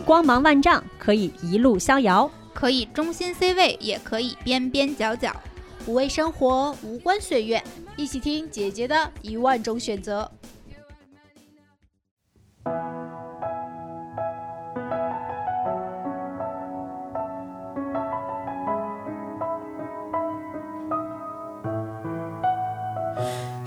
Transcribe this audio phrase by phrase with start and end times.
[0.00, 5.34] 光芒万丈，可以一路逍遥，可以中心 C 位，也可以边边角角。
[5.86, 7.62] 五味生活，无关岁月，
[7.96, 10.30] 一起听姐姐的一万种选择。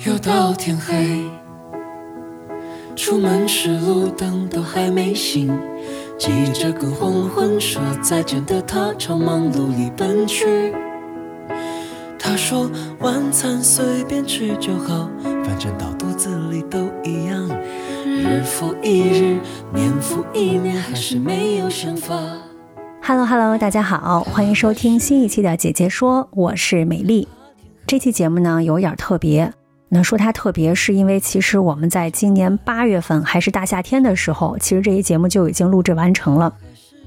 [0.06, 1.30] 又到天黑，
[2.96, 5.48] 出门时路灯都还没醒，
[6.18, 10.74] 记着跟黄昏说再见的他朝忙碌里奔去。
[12.20, 15.10] 他说晚餐随便吃就好，
[15.44, 17.50] 反正到肚子里都一样。
[18.06, 19.40] 日复一日，
[19.74, 22.16] 年复一年，还是没有想法。
[23.02, 27.28] Hello Hello，大家好，欢迎收听新一期的姐姐说，我是美丽。
[27.86, 29.54] 这期节目呢有点特别。
[29.94, 36.52] 那说它特别，是因为其实我们在今年八月份还是大夏天的时候，其实这一节目就已经录制完成了，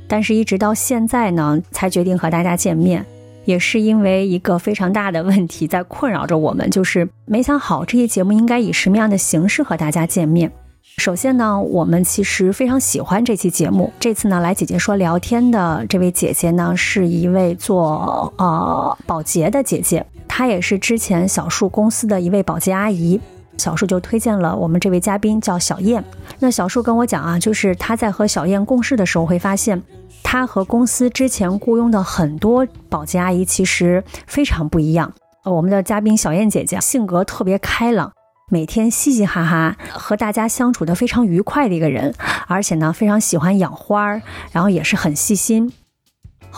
[0.07, 3.05] 但是一直到现在呢，才决定和大家见面，
[3.45, 10.53] 也是因为一个非常大的问题在困扰着我们，就是没想好这期节目应该以什么样的形式和大家见面。
[10.99, 20.07] 首先呢，我们其实非常喜欢这期节目，这次呢来姐姐说聊天的这位姐姐呢，是一位做呃保洁的姐姐。
[20.39, 23.19] 她也是之前小树公司的一位保洁阿姨，
[23.57, 26.05] 小树就推荐了我们这位嘉宾叫小燕。
[26.41, 29.83] 那小树跟我讲啊，就是他在和小燕共事的时候会发现，
[30.23, 35.11] 他和公司之前雇佣的很多保洁阿姨其实非常不一样。
[35.45, 38.13] 呃，我们的嘉宾小燕姐姐性格特别开朗，
[38.53, 42.15] 每天嘻嘻哈哈，和大家相处的非常愉快的一个人，
[42.47, 44.21] 而且呢非常喜欢养花，
[44.53, 45.73] 然后也是很细心。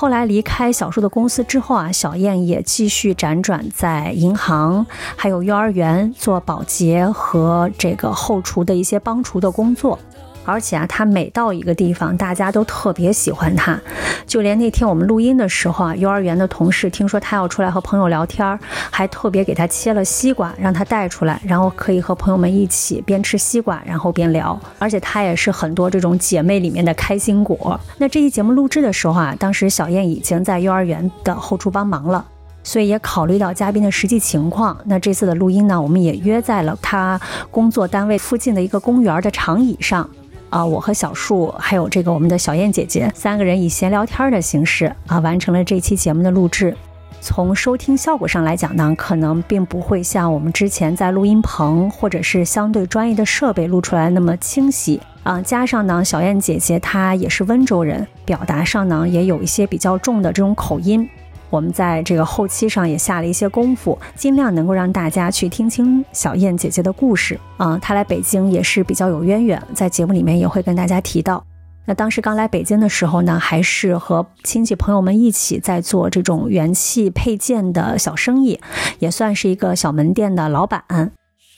[0.00, 9.98] 后来离开小树的公司之后啊，小燕也继续辗转在银行、还有幼儿园做保洁和这个后厨的一些帮厨的工作。
[10.44, 13.78] 而且啊，他每到一个地方，大家都特别喜欢他。
[14.26, 18.58] 就连那天我们录音的时候啊，幼儿园的同事听说他要出来和朋友聊天，
[18.90, 24.58] 还特别给他切了西瓜，让他带出来，然后可以和朋友们一起边吃西瓜，然后边聊。
[24.78, 27.78] 而且他也是很多这种姐妹里面的开心果。
[27.98, 32.24] 那这期节目录制的时候啊，当时小燕已经在幼儿园的后厨帮忙了，
[32.62, 37.20] 所以也考虑到嘉宾的实际情况，那这次的录音呢，我们也约在了他
[37.50, 40.08] 工作单位附近的一个公园的长椅上。
[40.50, 46.74] 啊，我和小树还有这个我们的小燕姐姐三个人以闲聊天的形式啊，完成了这期节目的录制。
[47.20, 55.42] 从收听效果上来讲呢，可能并不会像我们之前在录音棚或者是相对专业的设备录出来那么清晰啊。
[55.42, 61.08] 加上呢，小燕姐姐她也是温州人，表达上呢也有一些比较重的这种口音。
[61.50, 67.78] 我们在这个后期上也下了一些功夫，尽量能够让大家去听清小燕姐姐的故事啊。
[67.78, 71.44] 她来北京也是比较有渊源，在节目里面也会跟大家提到。
[71.86, 78.60] 那当时刚来北京的时候呢，还是和亲戚朋友们一起在做这种元气配件的小生意，
[78.98, 80.84] 也算是一个小门店的老板。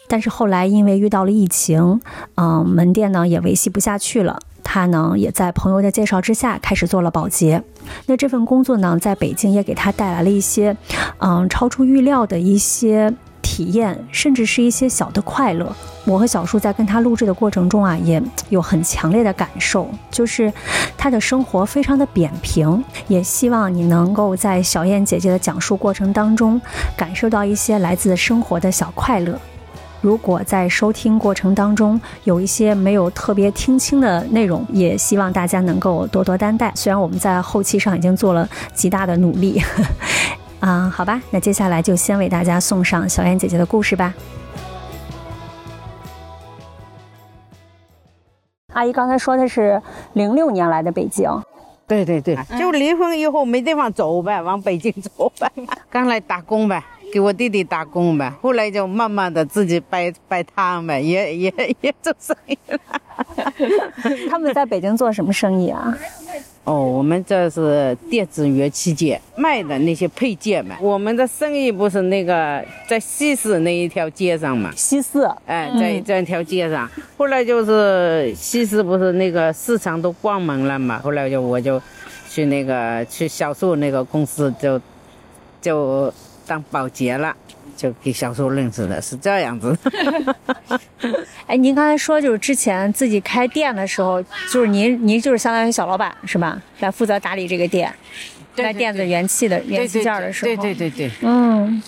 [0.07, 2.01] 但是后来因为遇到了疫情，
[2.37, 4.39] 嗯，门店呢也维系不下去了。
[4.73, 7.61] 他呢，也在朋友的介绍之下开始做了保洁。
[8.07, 10.77] 那这份工作呢，在北京也给他带来了一些，
[11.19, 15.75] 嗯，超出预料的一些体验，甚至是一些小的快乐。
[16.05, 20.53] 我和小树在跟他录制的过程中啊，也有很强烈的感受，就是
[20.97, 22.85] 他的生活非常的扁平。
[23.09, 26.61] 也希望你能够在小燕姐姐的讲述过程当中，
[26.97, 29.37] 感受到一些来自生活的小快乐。
[30.01, 36.73] 如果在收听过程当中有一些没有特别听清的内容，也希望大家能够多多担待。
[36.75, 39.61] 虽然我们在后期上已经做了极大的努力，
[40.61, 44.15] 啊，好吧，那接下来就先为大家送上小燕姐姐的故事吧。
[48.73, 49.83] 阿姨刚才说的是
[50.15, 51.29] 零六年来的北京，
[51.87, 55.51] 对对对，就离婚以后没地方走呗，往北京走呗，
[55.91, 56.83] 刚来打工呗。
[57.13, 62.79] 给我弟弟打工呗，后来就慢慢的自己摆摆摊呗，也也也做生意了。
[64.31, 65.97] 他们在北京做什么生意啊？
[66.65, 70.77] 哦，我们这是电子元器件卖的那些配件嘛。
[70.81, 74.71] 我们的生意不是那个在西四那一条街上嘛？
[74.77, 76.89] 西四，哎，在这条街上。
[77.19, 80.99] 后来就是西四不是那个市场都关门了嘛？
[81.01, 81.81] 后来就我就
[82.29, 84.81] 去那个去销售那个公司就
[85.61, 86.13] 就。
[86.51, 87.33] 当保洁了，
[87.77, 89.79] 就给小树认识的，是这样子。
[91.47, 94.21] 哎，您刚才说就是之前自己开店的时候，
[94.53, 96.61] 就是您您就是相当于小老板是吧？
[96.81, 97.95] 来负责打理这个店，
[98.57, 101.11] 卖电子元器的元器件的时候，对对对对。
[101.23, 101.81] 嗯，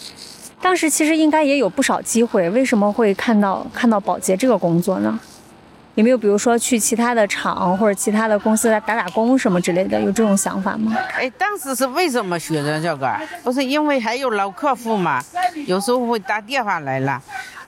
[0.60, 5.18] 当时其实应该也有不少机会，为什么会看到看到保洁这个工作呢？
[5.94, 10.00] 有没有比如说去其他的厂或者其他的公司来打打工什么之类的？
[10.00, 10.96] 有这种想法吗？
[11.14, 13.14] 哎，当时是为什么选择这个？
[13.42, 15.22] 不是因为还有老客户嘛，
[15.66, 17.20] 有时候会打电话来了。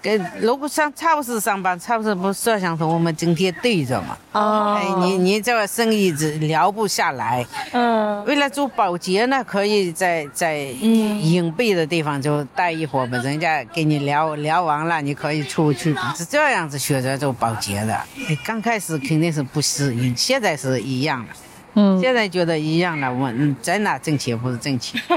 [0.05, 4.15] 给如果上超市上班，超市不摄像头我们整天对着嘛。
[4.33, 7.47] 哦哎，你你这个生意只聊不下来。
[7.73, 17.95] 嗯为了做保洁呢，可以在在隐蔽的地方就待一会儿吧，人家给你聊聊完了，你可以出去，是这样子选择做保洁的。
[17.95, 21.29] 哎，刚开始肯定是不适应，现在是一样了。
[21.77, 25.01] 嗯现在觉得一样了，我嗯在哪挣钱不是挣钱。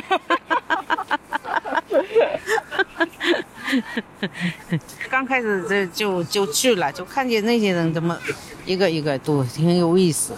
[5.09, 8.17] 刚开始这就就去了，就看见那些人怎么
[8.65, 10.33] 一个一个都挺有意思，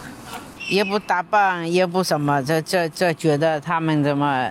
[0.68, 4.50] 也不打扮，也不什么，这这这觉得他们怎么？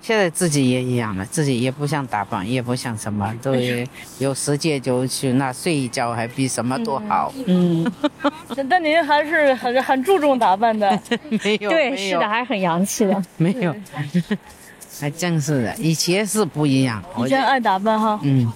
[0.00, 3.54] 现在自己也一样了，自己也不想打扮，也不想什么，都
[4.18, 7.32] 有时间就去那睡一觉，还比什么都好。
[7.46, 7.90] 嗯，
[8.54, 11.00] 但但您还是很很注重打扮的。
[11.42, 13.24] 没有，对，是的，还是很洋气的。
[13.38, 13.74] 没有，
[15.00, 17.02] 还真是的，以前是不一样。
[17.18, 18.50] 以前爱打扮哈，嗯，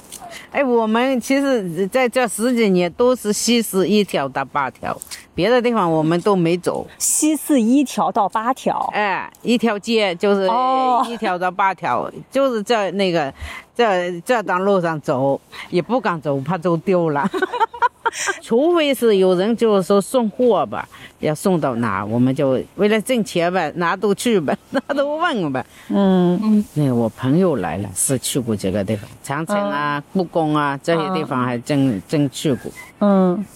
[0.51, 4.99] 哎，我们其实在这十几年都是西施一条到八条，
[5.39, 6.85] 别的地方我们都没走。
[6.99, 13.33] 西四一条到八条，哎，一条街就是哦一条到八条，就是在那个
[13.73, 15.41] 在这段路上走，
[15.71, 17.25] 也不敢走，怕走丢了。
[18.43, 20.89] 除非是有人就是说送货吧，
[21.21, 25.65] 要送到哪，我们就为了挣钱吧，哪都去吧， 哪都问吧。
[25.91, 32.73] 嗯那我朋友来了，是去过这个地方，长城啊、故宫啊这些地方还真真去过。
[32.99, 33.47] 嗯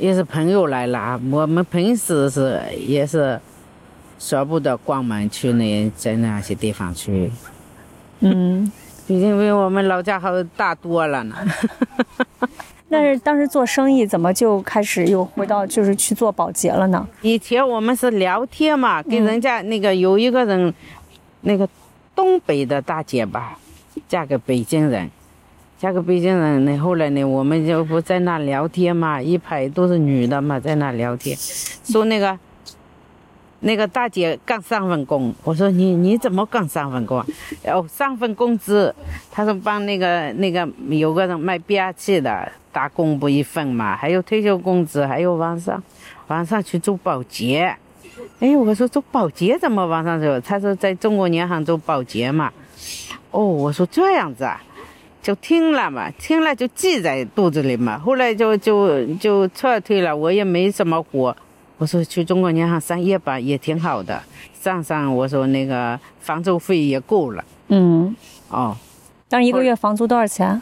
[0.00, 3.38] 也是朋友来了，我们平时是也是
[4.18, 7.30] 舍不得关门去那在那些地方去，
[8.20, 8.72] 嗯。
[9.06, 11.34] 毕竟比我们老家好大多了呢。
[12.88, 17.04] 但是当时做生意怎么就开始又回到就是去做保洁了呢？
[17.20, 20.72] 以前我们是聊天嘛，跟人家那个有一个人，
[21.40, 21.68] 那个
[22.14, 23.58] 东北的大姐吧，
[24.08, 25.10] 嫁给北京人，
[25.80, 31.34] 加个北京人，那后来呢，我们就不在那聊天嘛，一排都是女的嘛，在那聊天，
[31.82, 32.38] 说那个。
[33.62, 37.22] 那个大姐干三份工，我说你你怎么干三份工？
[37.66, 38.94] 哦，三份工资，
[39.30, 45.82] 她说帮那个那个有个人卖憋气的打工不一份嘛，还有退休工资，还有晚上
[46.28, 47.76] 晚上去做保洁。
[48.38, 50.40] 哎，我说做保洁怎么晚上做？
[50.40, 52.50] 她说在中国银行做保洁嘛。
[53.30, 54.58] 哦，我说这样子啊，
[55.22, 57.98] 就听了嘛，听了就记在肚子里嘛。
[57.98, 61.36] 后来就就就撤退了，我也没什么活。
[61.78, 64.22] 我说去中国银行上夜班也挺好的，
[64.52, 67.44] 上上我说那个房租费也够了。
[67.68, 68.14] 嗯，
[68.48, 68.76] 哦，
[69.28, 70.60] 当时一个月房租多少钱？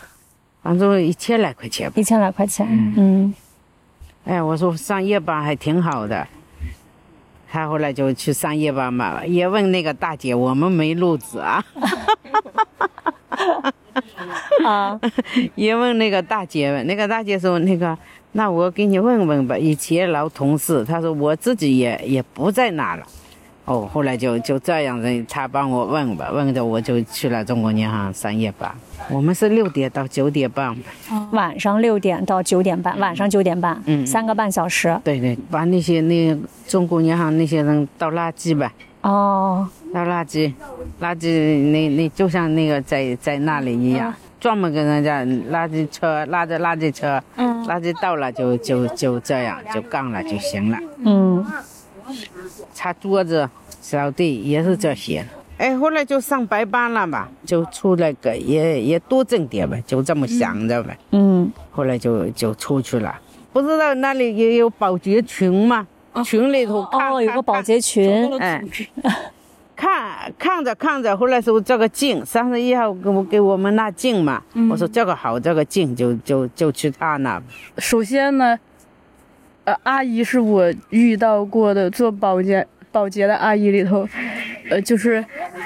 [0.63, 1.95] 房租一千来块钱吧。
[1.97, 2.67] 一千来块钱。
[2.97, 3.33] 嗯
[4.25, 6.27] 哎，我说上夜班还挺好的。
[7.51, 11.65] 他后来就去上夜班嘛，也问那个大姐，我们没路子啊，
[14.65, 14.99] 啊，
[15.55, 17.97] 也问那个大姐问，那个大姐说那个，
[18.33, 23.07] 那我给你问问吧，以前老同事，他说我自己也也不在那了。
[23.65, 28.75] 哦，后来就就这样子，他帮我问吧，问的我就去了中国银行上夜班。
[29.11, 31.29] 我们是六点到九点半吧。
[31.33, 34.99] 晚上六点到九点半，晚上九点半，嗯三个半小时。
[35.05, 36.35] 对对，把那些那
[36.67, 38.73] 中国银行那些人倒垃圾吧。
[39.03, 40.53] 哦，倒垃圾，
[41.01, 50.79] 垃圾那那就像那个在在那里一样，专门跟人家垃圾车拉着垃圾车，嗯垃圾到了就就就这样就干了就行了。
[51.05, 51.45] 嗯
[52.73, 53.49] 擦桌子、
[53.81, 55.25] 扫地也是这些。
[55.59, 60.97] 哎，后来就上白班了嘛，就出来个也也多挣点呗，就这么想着呗。
[61.11, 63.15] 嗯，后来就就出去了，
[63.53, 65.87] 不知道那里也有保洁群吗？
[66.25, 68.31] 群里头看哦，有个保洁群。
[68.39, 68.63] 哎，
[69.79, 77.41] 看看着看着，后来说这个镜，三十一号给我给我们那镜嘛，我说这个好，这个镜就就就去他那。
[77.77, 78.59] 首先呢，
[79.63, 84.09] 呃，阿姨是我遇到过的做保洁保洁的阿姨里头，
[84.71, 85.25] 呃，就是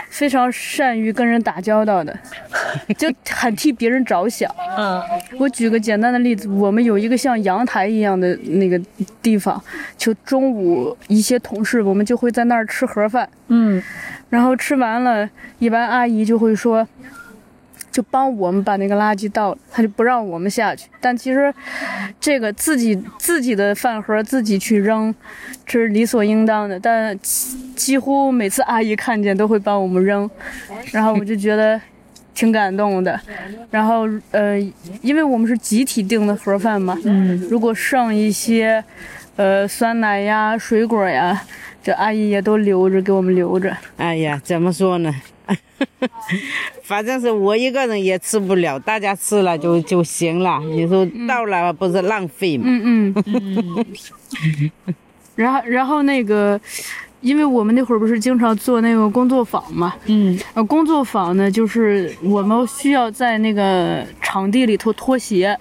[0.08, 2.16] 非常善于跟人打交道的，
[2.98, 4.50] 就很替别人着想。
[4.76, 5.02] 嗯。
[5.38, 8.80] 我举个简单的例子，我们有一个像阳台一样的那个
[9.22, 9.62] 地方，
[9.96, 13.82] 就中午一些同事我们就会在那儿吃盒饭，嗯。
[14.28, 16.86] 然后吃完了，一般阿姨就会说，
[17.92, 20.88] 就帮我们把那个垃圾倒了，他就不让我们下去。
[20.98, 21.52] 但其实，
[22.18, 25.14] 这个自己自己的饭盒自己去扔，
[25.66, 26.80] 这是理所应当的。
[26.80, 30.28] 但几几乎每次阿姨看见都会帮我们扔，
[30.90, 31.78] 然后我就觉得
[32.34, 33.20] 挺感动的。
[33.70, 34.58] 然后呃，
[35.02, 38.82] 因为我们是集体订的盒饭嘛，嗯，如果剩一些
[39.36, 41.38] 呃酸奶呀、水果呀，
[41.82, 43.76] 这阿姨也都留着给我们留着。
[43.98, 45.14] 哎呀，怎么说呢？
[46.82, 50.60] 反正是我一个人也吃不了，大家吃了就就行了。
[50.60, 52.64] 你说到了不是浪费吗？
[52.66, 54.70] 嗯嗯。
[55.34, 56.60] 然后然后那个，
[57.20, 65.58] 因为我们那会儿不是经常做那个工作坊嘛，嗯，呃，工作坊呢，就是我们需要在那个场地里头脱鞋，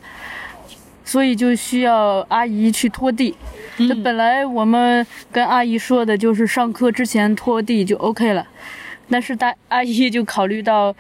[1.06, 3.34] 所以就需要阿姨去拖地。
[3.78, 8.46] 这本来我们跟阿姨说的就是上课之前拖地就 OK 了，
[9.12, 10.96] 但是大阿姨就考虑到，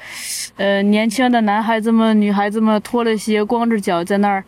[0.58, 4.44] 呃，年轻的男孩子们、女孩子们脱了鞋光着脚在那儿，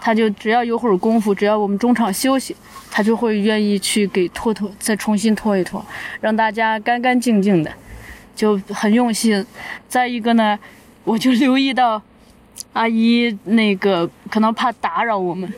[0.00, 2.54] 他就只要有会儿功夫，只要我们中场休息，
[2.90, 5.82] 他就会愿意去给拖拖，再重新拖一拖，
[6.20, 7.70] 让大家干干净净的。
[8.34, 9.46] 就很用心。
[9.88, 10.58] 再一个呢，
[11.04, 12.02] 我就留意到，
[12.72, 15.48] 阿姨那个可能怕打扰我们，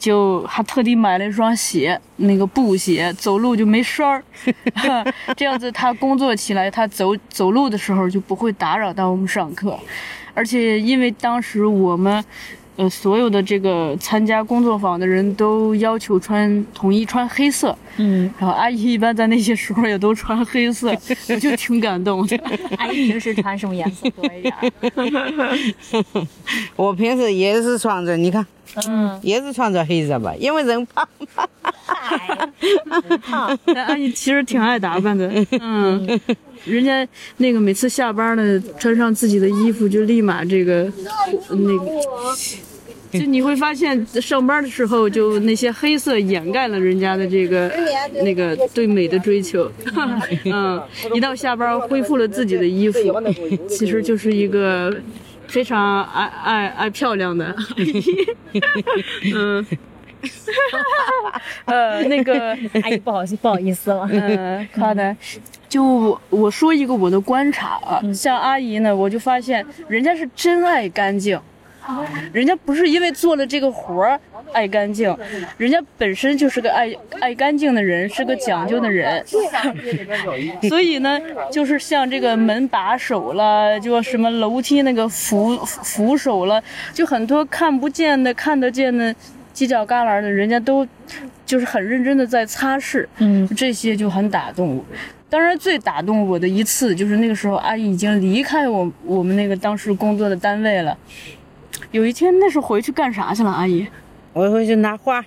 [0.00, 4.20] 就还特地买了一双鞋，那个布鞋，走路就没声儿。
[5.36, 9.78] 这样子，他工作起来，他走走路的时候就不会打扰到我们上课。
[10.34, 12.24] 而且因为当时我们。
[12.76, 20.90] 呃，所有的这个参加工作坊的人都要求穿统一穿黑色，嗯，然后阿姨一般在那些时候也都穿黑色，
[21.28, 22.40] 我就挺感动的。
[22.78, 24.54] 阿姨平时穿什么颜色多一点？
[26.74, 28.46] 我平时也是穿着，你看，
[28.88, 31.06] 嗯，也是穿着黑色吧，因为人胖。
[33.66, 36.20] 但阿姨其实挺爱打扮的， 嗯，
[36.64, 37.06] 人家
[37.38, 40.90] 那个每次下班呢，穿上自己的衣服就立马这个
[41.50, 41.86] 那个。
[43.12, 47.68] 就你会发现，上班的时候就那些黑色掩盖了人家的这个
[48.22, 49.68] 那个对美的追求，
[50.46, 50.80] 嗯，
[51.12, 53.00] 一到下班恢复了自己的衣服，
[53.68, 54.96] 其实就是一个
[55.50, 57.54] 非常爱爱爱漂亮的，
[59.34, 59.66] 嗯，
[61.66, 64.08] 呃，那个阿姨不好意思不好意思了。
[64.10, 65.16] 嗯，好的。
[65.68, 71.40] 就我我说一个我的观察啊，像阿姨呢，我就发现人家是真爱干净，
[72.32, 74.18] 人家不是因为做了这个活儿
[74.52, 75.16] 爱干净，
[75.56, 79.24] 人家本身就是个爱爱干净的人，是个讲究的人。
[80.68, 81.20] 所以呢，
[81.50, 89.14] 就是像这个门把手了，就什么楼梯那个扶扶手了，就很多看不见的、看得见的
[89.54, 90.86] 犄角旮旯的，人家都
[91.44, 93.06] 就是很认真的在擦拭。
[93.18, 94.84] 嗯，这些就很打动我。
[95.28, 100.96] 当然，最打动我的一次就是那个时候，阿姨已经离开我我们那个当时工作的单位了。
[101.90, 103.50] 有一天，那是回去干啥去了？
[103.50, 103.86] 阿姨
[104.32, 105.24] 我回去拿花。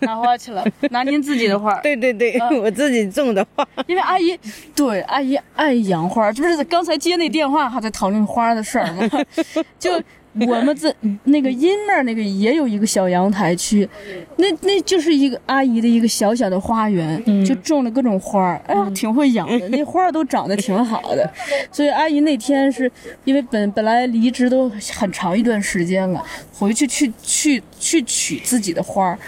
[0.00, 1.74] 拿花去了， 拿您自己的花。
[1.80, 3.66] 对对对，我自己种的花。
[3.86, 4.38] 因为阿姨
[4.74, 9.08] 对阿姨爱养花，这不是刚才接那电话还在讨论花的事儿吗？
[9.80, 10.00] 就
[10.46, 13.88] 我们这那个阴面那个也有一个小阳台区，
[14.36, 21.30] 那那就是一个阿姨的一个小小的花园，就种了各种花儿，哎呀，挺会养的， 那花儿都长得挺好的。
[21.72, 22.90] 所以阿姨那天是
[23.24, 29.18] 因为本本来离职都很长一段时间了，回去去去去取自己的花儿。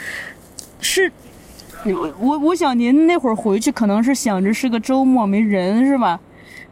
[0.81, 1.11] 是，
[1.85, 6.21] 我我我想您那会儿回去可能是想着是个周末没人是吧？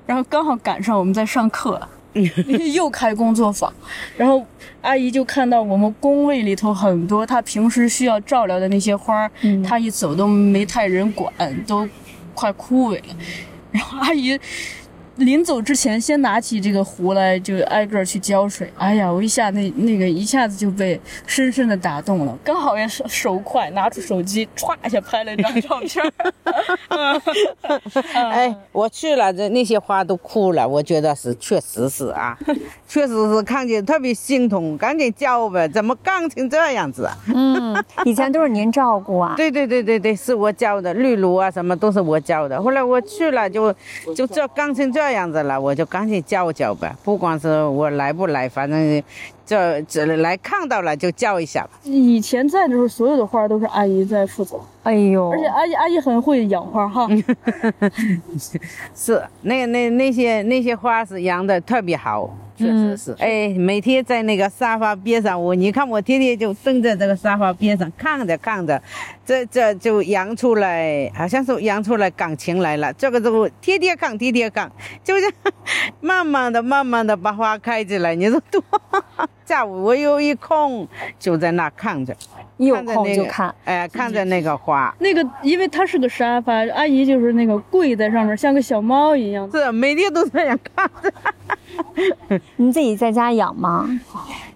[0.04, 1.80] 然后刚好赶上我们在上课，
[2.74, 3.72] 又开工作坊，
[4.16, 4.44] 然后
[4.80, 9.30] 阿姨就看到我们工位里头很多她平时需要照料的那些花儿，
[9.66, 11.32] 她一走都没太人管，
[11.66, 11.88] 都
[12.34, 13.16] 快枯萎了。
[13.72, 14.38] 然后阿姨
[15.16, 18.70] 临走之前，先拿起这个壶来，就挨个去浇水。
[18.76, 22.38] 哎呀，我一下那那个一下子就被深深的打动了。
[22.44, 26.04] 刚好也是手快，拿出手机歘一下拍了一张照片。
[28.14, 32.36] 哎，我去了，这那些花都枯了，我觉得是确实是啊，
[32.86, 37.16] 确实是看见特别心痛，赶紧浇呗，怎么干成这样子啊？
[37.34, 39.34] 嗯，以前都是您照顾啊。
[39.38, 42.60] 对对对对对，是我浇的，绿萝啊什么都是我浇的。
[42.60, 43.74] 后来我去了就
[44.14, 49.02] 就这干成这样子了，我就赶紧叫叫吧，不管是我来不来，反正
[49.44, 51.70] 这这来看到了就叫一下吧。
[51.84, 57.08] 以前在的时候，所有的花都是阿姨在负责，哎呦，而且阿姨阿姨很会养花哈。
[58.94, 63.14] 是那那那些那些花是养的特别好，确实是。
[63.18, 68.80] 哎，每天在那个沙发边上，我你看我天天就蹲在这个沙发边上看着看着，
[69.24, 72.92] 这这就养出来，好像是养出来感情来了。
[72.94, 74.70] 这个时候天天看天天看，
[75.04, 75.32] 就是
[76.00, 78.14] 慢慢的慢慢的把花开起来。
[78.14, 78.62] 你说多？
[79.46, 80.88] 下午我有一空
[81.20, 82.12] 就在那看着，
[82.56, 83.54] 一有看着那个空就看。
[83.64, 84.92] 哎，看着那个花。
[84.98, 89.48] 那个，因为它是个沙发，阿姨就是那个跪在上面，像个小猫一样。
[89.52, 91.12] 是每天都这样看着。
[92.56, 93.88] 你自己在家养吗？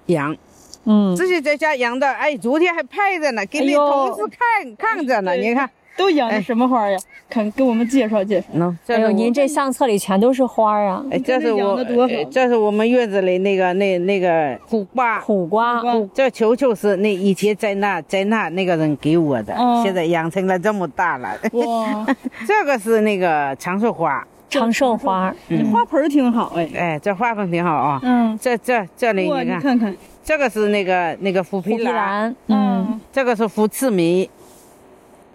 [0.07, 0.37] 养，
[0.85, 6.99] 嗯，自己在家养的，哎，昨天还拍着呢，给你同事看看着呢，你看，都养的什么花呀？
[7.29, 8.47] 看，给我们介绍介绍。
[8.57, 11.85] 喏，这哎呦，您这相册里全都是花儿啊，哎，这是养我
[12.31, 15.81] 这是我们院子里那个那那个苦瓜，苦瓜。
[16.13, 21.39] 这球球是那以前在那在那那个人给我的，哦现在养成了这么大了。
[21.53, 22.05] 哇，
[22.49, 26.69] 这个是那个长寿花，长寿花，这花盆儿挺好哎。
[26.75, 28.01] 哎，这花盆挺好啊。
[28.03, 34.29] 嗯，这这这里，你看，看看，这个是那个那个虎虎皮皮兰，嗯，嗯，这个是虎刺梅，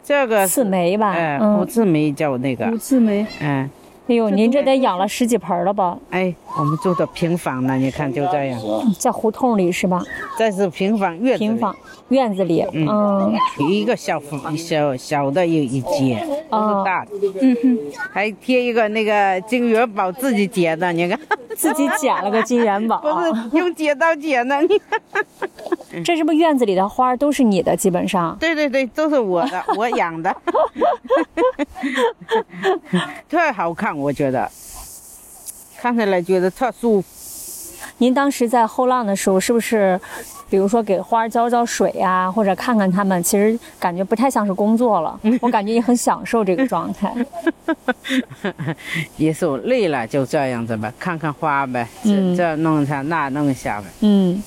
[0.04, 2.68] 这个是刺梅吧，哎，虎嗯，刺梅叫那个。
[2.68, 3.70] 五，次梅，嗯，
[4.08, 5.98] 哎呦，您这得养了十几盆了吧？
[6.12, 8.62] 哎，我们住的平房呢，你看就这样，
[9.00, 10.02] 在胡同里是吧？
[10.38, 11.76] 这是平房院子平房
[12.10, 12.88] 院子里，嗯。
[12.88, 13.34] 嗯，
[13.68, 17.80] 一个小房小小的有一间，不哦是大的，嗯哼，
[18.12, 21.20] 还贴一个那个金元宝自己结的，你看，
[21.56, 23.00] 自己剪了个金元宝。
[23.02, 25.02] 不，是用剪刀剪的，你看，
[26.06, 27.76] 这是不是院子里的花都是你的？
[27.76, 30.36] 基本上，对对对，都是我的，我养的，
[33.30, 34.50] 特好看，我觉得，
[35.78, 37.08] 看起来觉得特舒服。
[37.98, 39.98] 您当时在后浪的时候，是不是，
[40.50, 45.18] 比如说给花儿浇浇水呀、或者看看它们，其实感觉不太像是工作了。
[45.40, 47.14] 我感觉也很享受这个状态。
[49.16, 51.88] 也是我累了就这样子吧，看看花呗，
[52.36, 53.88] 这弄一下那弄一下呗。
[54.02, 54.44] 嗯，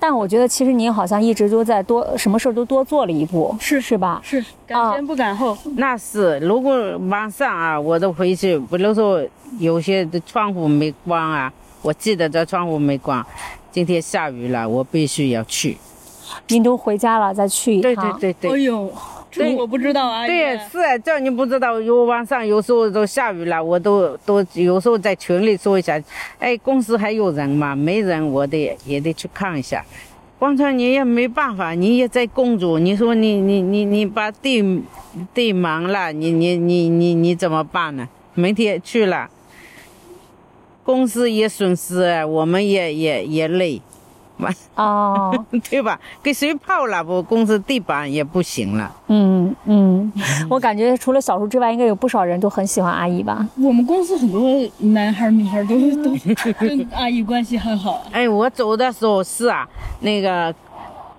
[0.00, 4.20] 但我觉得其实您好像一直都在多什么事儿都多做了一步，是是吧？
[4.22, 9.20] 是敢前不敢后，那是，如果晚上啊，我都回去，比如说
[9.58, 11.52] 有些的窗户没关啊，
[11.82, 13.24] 我记得这窗户没关，
[13.72, 15.76] 今天下雨了，我必须要去。
[16.48, 18.16] 您都回家了再去一对趟。
[18.20, 18.52] 对对对。
[18.52, 18.92] 哎呦，
[19.30, 20.26] 这我不知道啊。
[20.26, 26.00] 对，是啊这你不知道，有晚上有时候都下雨了，我都都有时候在群里说一下，
[26.38, 27.76] 哎，公司还有人吗？
[27.76, 29.84] 没人，我得也得去看一下。
[30.38, 34.82] 光川你也没办法，你也在工作，你说你你你你把地
[35.34, 38.08] 地忙了，你你你你你怎么办呢？
[38.34, 39.28] 明天去了，
[40.84, 43.82] 公司也损失，我们也也也累，
[44.38, 45.98] 完哦， 对吧？
[46.22, 48.90] 给谁泡了，不公司地板也不行了。
[49.08, 50.12] 嗯嗯，
[50.48, 53.46] 我感觉除了小叔之外，应该有不少人都很喜欢阿姨吧？
[53.58, 54.42] 我们公司很多
[54.78, 56.16] 男孩儿女孩儿都都
[56.58, 58.02] 跟阿姨关系很好。
[58.12, 59.66] 哎，我走的时候是啊，
[60.00, 60.54] 那个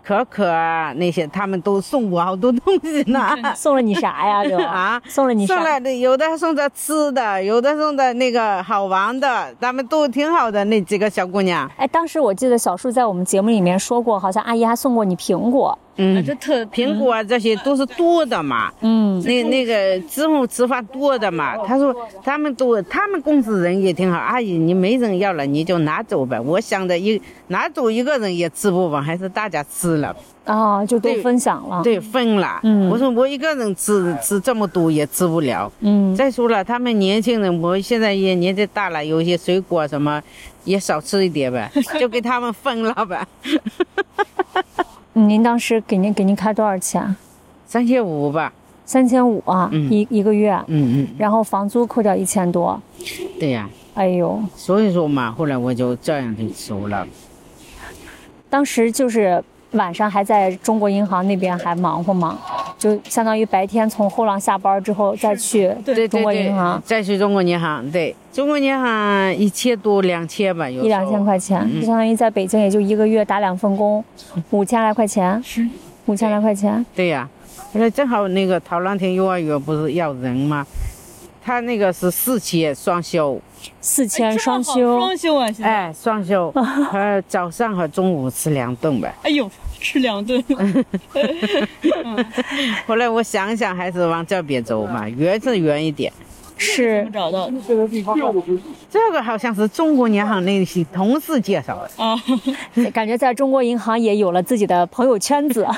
[0.09, 3.29] 可可啊那些，他们都送我好多东西呢。
[3.55, 4.41] 送了你啥呀？
[4.49, 5.53] 就啊送了你啥？
[5.53, 11.69] 送来的有的送的吃的，有的送的那个好玩的，他们都挺好的那几个小姑娘。
[11.77, 15.77] 哎，当时我记得小树在我们节目里面说过，好像阿姨还送过你苹果。
[15.99, 18.71] 嗯，这特 苹果啊这些都是多的嘛。
[18.81, 26.41] 嗯，那那个之后吃饭多的嘛，他说他们都他们公司人也挺好，阿姨你没人要了你就拿走吧。
[26.41, 32.59] 我想着一拿走一个人也吃不完，还是大家吃了，哦，就都对分享了。，对，分了。
[32.63, 35.71] 嗯我说我一个人吃吃这么多也吃不了。
[35.81, 40.21] 嗯，再说了，他们年轻人，我现在也年纪大了，有些水果什么
[40.63, 43.27] 也少吃一点呗， 就给他们分了呗。
[45.27, 47.15] 您当时给您给您开多少钱？
[47.65, 48.51] 三千五吧，
[48.85, 49.91] 三千五啊，嗯。
[49.91, 52.81] 一一个月，嗯嗯，然后房租扣掉一千多。
[53.39, 57.05] 对呀、哎呦，所以说嘛，后来我就这样就走了。
[58.49, 62.37] 当时就是晚上还在中国银行那边还忙活忙，
[62.79, 71.81] 就相当于白天从后浪下班之后再去对中国对对银行，再去中国银行，对，中国银行一千多两千吧，有一两千块钱，嗯。
[71.81, 74.03] 就相当于在北京也就一个月打两份工，
[74.51, 75.67] 五千来块钱，是。
[76.05, 76.83] 五千来块钱。
[76.95, 77.07] 对。
[77.09, 77.27] 呀、
[77.73, 80.65] 后来正好那个陶然亭幼儿园不是要人吗？
[81.43, 83.39] 他那个是四千双休，
[83.81, 85.49] 四千双休，休，双休啊！
[85.61, 86.53] 哎，双休，
[86.93, 89.11] 呃，早上和中午吃两顿呗。
[89.23, 90.43] 哎呦，吃两顿，
[92.85, 96.13] 后来我想想，还是往这边走嘛，远是远一点。
[96.59, 97.53] 是找到的
[98.91, 102.03] 这个好像是中国银行那些同事介绍的。
[102.03, 102.15] 啊。
[102.93, 105.65] 感觉在中国银行也有了自己的朋友圈子。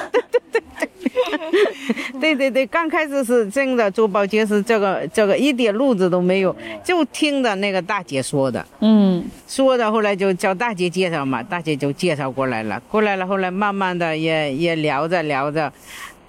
[2.19, 15.71] 对对对，刚开始是真的做保洁是这个这个一点路子都没有，就听的那个大姐说的，嗯，说的后来就叫大姐介绍嘛，大姐就介绍过来了，过来了后来慢慢的也也聊着聊着，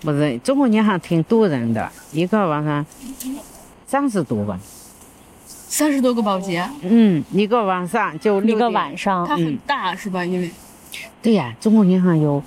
[0.00, 2.84] 不是中国银行挺多人的，一个晚上
[3.92, 4.58] 三十多吧，
[5.46, 10.24] 三十多个保洁，嗯，一个晚上就一个晚上它很大是吧？
[10.24, 10.50] 因为
[11.20, 12.42] 对呀，中国银行有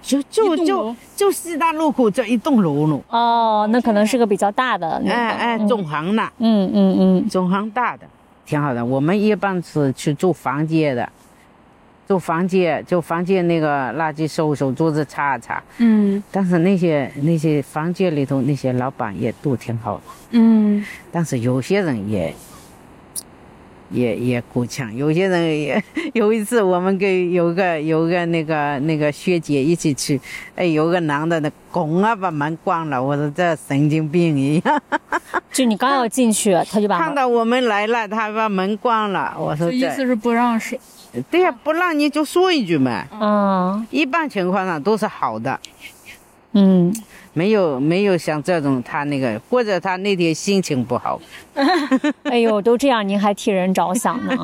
[0.00, 5.12] 就就就就西单路口这一栋楼呢，哦，那可能是个比较大的那个。
[5.12, 8.06] 哎哎，嗯总行呢，嗯嗯嗯，总行大的。
[8.46, 8.84] 挺好的。
[8.84, 11.08] 我们一般是去住房间的，
[12.06, 15.62] 做房间就房间那个垃圾收收，桌子擦一擦。
[15.78, 16.22] 嗯。
[16.30, 20.84] 但是那些那些房间里头那些老板也都挺好的，嗯。
[21.10, 22.34] 但是有些人也
[23.90, 25.82] 也也够呛，有些人也
[26.14, 30.20] 有一次我们跟有个有个那个那个学姐一起去，
[30.56, 34.82] 哎，有个男的那拱啊把门关了，我说这神经病一样，
[35.52, 40.78] 就你刚要进去，他就把门看到我们来了，他把门关了，我说这这意思是不让是
[41.30, 45.58] 对呀，不让你就说一句嘛，嗯一般情况下都是好的。
[46.56, 46.94] 嗯，
[47.32, 51.20] 没有没有像这种他那个，或者他那天心情不好，
[52.22, 54.36] 哎呦，都这样，您还替人着想呢？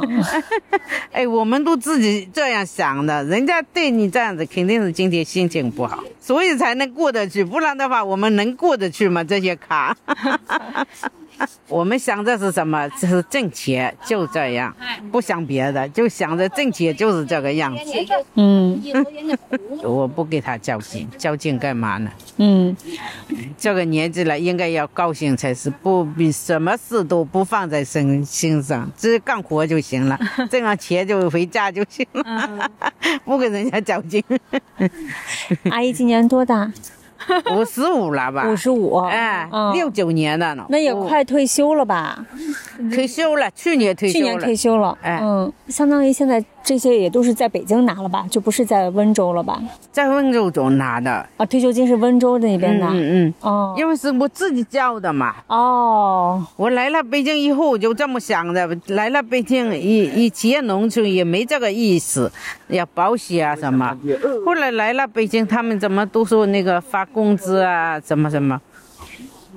[1.12, 9.22] 哎，我们都自己这样想的，人家对你这样子，肯定是今天心情不好，所以才能过得去，不然的话，我们能过得去吗？
[9.22, 9.96] 这些卡，
[11.68, 12.88] 我们想着是什么？
[12.90, 14.74] 就是挣钱，就这样，
[15.10, 17.82] 不想别的，就想着挣钱就是这个样子。
[18.34, 18.82] 嗯
[19.82, 22.10] 我不给他较劲，较劲干嘛呢？
[22.36, 22.76] 嗯，
[23.58, 30.18] 这个年纪了，应该要高兴才是，不比什么事都不放在身心上，只干活就行了，
[30.50, 32.70] 挣了钱就回家就行了，
[33.24, 34.22] 不跟人家较劲。
[35.70, 36.70] 阿姨今年多大？
[37.54, 38.48] 五十五了吧？
[38.48, 38.96] 五十五。
[39.04, 42.24] 哎嗯，六九年的呢，那也快退休了吧？
[42.92, 44.24] 退休了，去年退休了。
[44.24, 44.96] 去年退休了。
[45.02, 48.26] 哎嗯，相当于现在这些也都是在北京拿了吧？
[48.30, 49.60] 就不是在温州了吧？
[49.90, 51.26] 在温州中拿的。
[51.36, 52.86] 啊，退休金是温州那边嗯的。
[52.88, 52.94] 嗯
[53.26, 55.34] 嗯，哦因为是我自己交的嘛。
[55.48, 62.30] 哦，我来了北京以后我就这么想的，来了北京以以前农村也没这个意思，
[62.68, 63.96] 要保险啊什么。
[64.44, 68.60] 后来来了北京，他们怎么都说那个发工资啊，什么什么。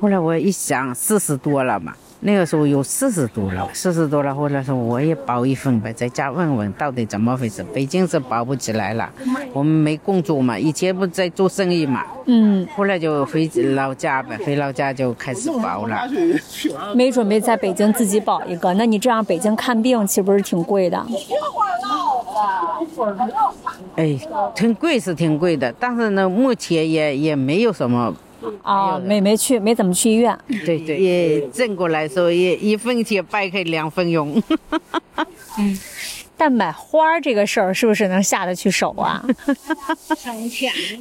[0.01, 1.93] 后来我一想，四十多了嘛，
[2.25, 4.33] 那个时候有四十多了，四十多了。
[4.33, 7.62] 后来说我也保一份呗，在家问问到底怎么回事。
[7.73, 9.09] 北京是保不起来了，
[9.51, 16.07] 我们没工作嘛，以前不在做生意嘛，嗯，后来就回老家呗，回老家就开始保了。
[16.95, 18.73] 没准备在北京自己保一个。
[18.75, 21.05] 那你这样北京看病岂不是挺贵的？
[23.97, 24.17] 哎，
[24.55, 28.13] 挺贵是挺贵的，但是呢，目前也也没有什么，
[28.62, 30.38] 啊，没没去，没怎么去医院。
[30.65, 34.41] 对对，也正过来说也一分钱掰开两分用。
[36.43, 39.23] 但买花这个事儿，是不是能下得去手啊？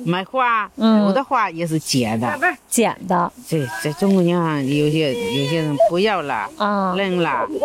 [0.06, 2.32] 买花，嗯有的花也是捡的，
[2.68, 7.58] 捡的对，在中国银行有些有些人不要了，啊，扔了，怎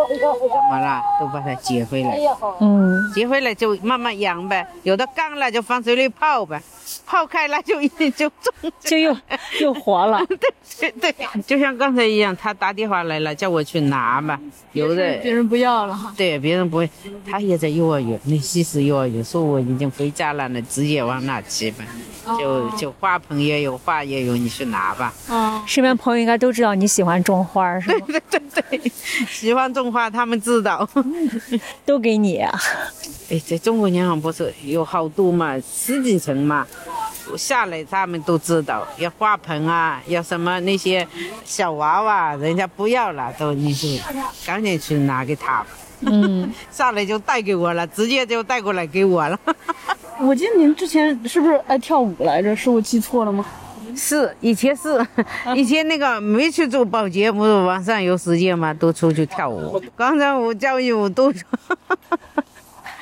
[0.72, 2.18] 么了，都把它捡回来，
[2.60, 6.60] 嗯，捡回来就慢慢养呗，有的干了就放水里泡呗，
[7.06, 8.32] 泡开了就就种。
[8.82, 9.16] 就又
[9.62, 10.20] 又活了。
[10.80, 11.13] 对对，
[11.46, 14.40] 就像刚才一样，他打电话来了，叫我去拿嘛。
[14.72, 16.12] 有的别人不要了哈。
[16.18, 16.90] 对别人不会，
[17.30, 21.84] 他也在幼儿园，那西式幼儿园，说我已经回家了，那直接往那去吧。
[22.38, 25.14] 就就花盆也有，花也有，你去拿吧。
[25.30, 28.06] 哦，身边朋友应该都知道你喜欢种花儿，是吗？
[28.08, 28.92] 对 对对，
[29.30, 30.88] 喜欢种花，他们知道。
[31.86, 32.38] 都给你。
[33.30, 36.68] 哎，在中国银行不是有好多嘛，十几层嘛，
[37.38, 41.08] 下来他们都知道，要花盆啊，要什么那些
[41.46, 43.88] 小娃娃，人家不要了，都你就
[44.46, 45.68] 赶紧去拿给他吧。
[46.02, 49.40] 嗯， 下来就带给我了，直接就带过来给我了。
[50.20, 52.56] 我记得您之前是不是爱跳舞来着？
[52.56, 53.46] 是我记错了吗？
[53.96, 55.04] 是，以前是，
[55.56, 59.82] 以前那个没去做保洁，不是晚上有时间嘛，都出去跳舞。
[59.96, 61.34] 广场舞、交谊舞都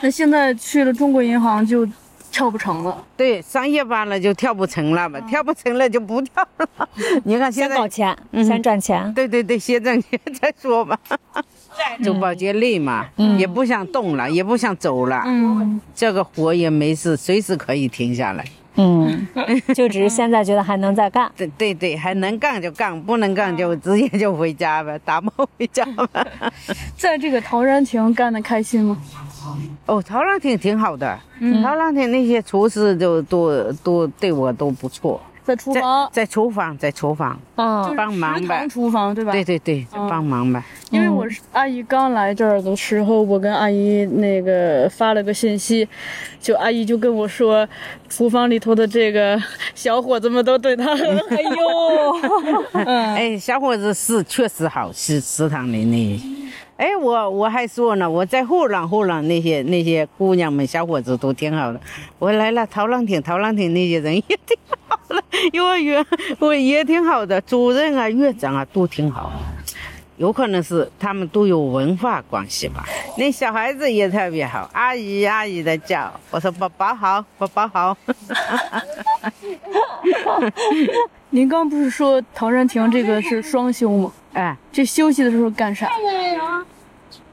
[0.02, 1.88] 那现在去了中国银行就
[2.32, 3.04] 跳不成了。
[3.18, 6.90] 对，上夜班了就跳不成了嘛，跳不成了就不跳了。
[7.24, 9.14] 你看现在先搞钱，嗯先赚钱。
[9.14, 10.98] 对对对，先挣钱再说吧。
[12.04, 13.06] 做保洁累嘛，
[13.38, 18.46] 也不想动了，也不想走了，嗯，这个活也没事，随时可以停下来。
[18.78, 19.26] 嗯，
[19.74, 21.32] 就只是现在觉得还能再干。
[21.38, 26.28] 对对对，还能干就干，不能干就直接就回家呗，打包回家吧。
[26.98, 28.98] 在这个陶然亭干的开心吗？
[29.86, 38.70] 哦，陶然亭挺好的，嗯陶然亭那些厨师就都都对我都不错，在厨房，在厨房在厨房啊帮忙呗食堂。
[38.70, 39.32] 厨房对吧？
[39.32, 40.66] 对对对，嗯帮忙吧。
[40.90, 45.88] 因为我是阿姨刚来这儿的时候，我跟阿姨那个发了个信息，
[46.42, 47.68] 就阿姨就跟我说，
[48.10, 49.40] 厨房里头的这个
[49.76, 51.26] 小伙子们都对她很好。
[51.30, 56.20] 哎呦，嗯，哎，小伙子是确实好，是食堂里那。
[56.78, 61.80] 哎，我我还说呢，我在后廊后廊那些那些姑娘们、小伙子都挺好的。
[62.20, 64.58] 我来了，陶浪亭，陶浪亭那些人也挺
[64.88, 66.06] 好的，幼儿园
[66.40, 69.32] 我也挺好的，主任啊、院长啊都挺好。
[70.18, 72.86] 有可能是他们都有文化关系吧。
[73.18, 77.98] 那小孩子也特别好，阿姨阿姨的叫，我说宝宝好，宝宝好。
[81.32, 84.12] 您刚不是说陶然亭这个是双休吗？
[84.34, 85.90] 哎，这休息的时候干啥？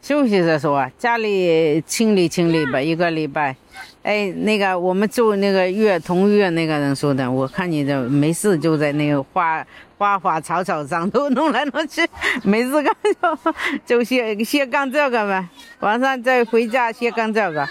[0.01, 3.55] 休息的时候啊，家里清理清理吧，一个礼拜。
[4.03, 9.65] 哎，那个我们住那个月同月那个人说的，我看你这没事就在那个花
[10.03, 12.05] 花花草草上头 弄来弄去，
[12.43, 13.55] 没事干就
[13.87, 15.47] 就先先干这个呗，
[15.79, 17.69] 晚上再回家先干这个，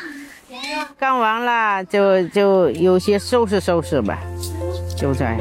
[0.98, 4.18] 干完了就就有些收拾收拾吧，
[4.98, 5.38] 就这样。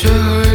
[0.00, 0.47] 学会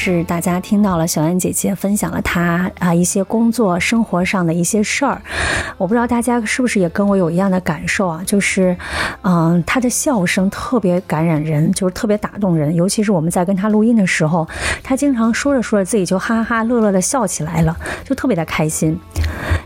[0.00, 5.20] 是大家听到了小燕姐姐分享了她啊一些工作生活上的一些事儿，
[5.76, 8.76] 我不知道大家是不是也跟我有一样的感受啊，就是，
[9.22, 14.46] 嗯，她的笑声特别感染人，就是特别打动人，尤其是我们在跟她录音的时候，
[14.84, 18.96] 她经常说着说着自己就哈哈乐乐的笑起来了，就特别的开心。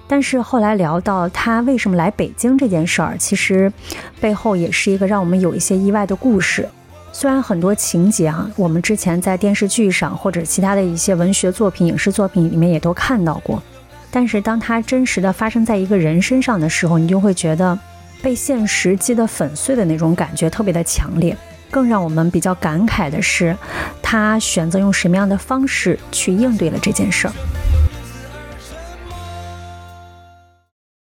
[0.08, 3.70] 但是后来聊到她为什么来北京这件事儿，其实
[4.18, 6.66] 背后也是一个让我们有一些意外的故事。
[7.14, 13.62] 虽然很多情节啊，我们之前在电视剧上或者其他的一些文学作品、影视作品里面也都看到过，
[14.10, 17.78] 但是当它真实的发生在一个人身上的时候，你就会觉得
[18.22, 21.36] 被现实击得粉碎的那种感觉特别的强烈。
[21.70, 23.56] 更让我们比较感慨的是，
[24.02, 27.34] 他选择用什么样的方式去应对了这件事儿。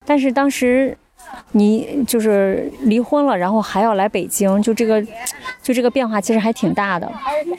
[0.06, 0.98] 但是当时
[1.52, 5.02] 你就是离婚了，然后还要来北京，就这个，
[5.62, 7.10] 就这个变化其实还挺大的。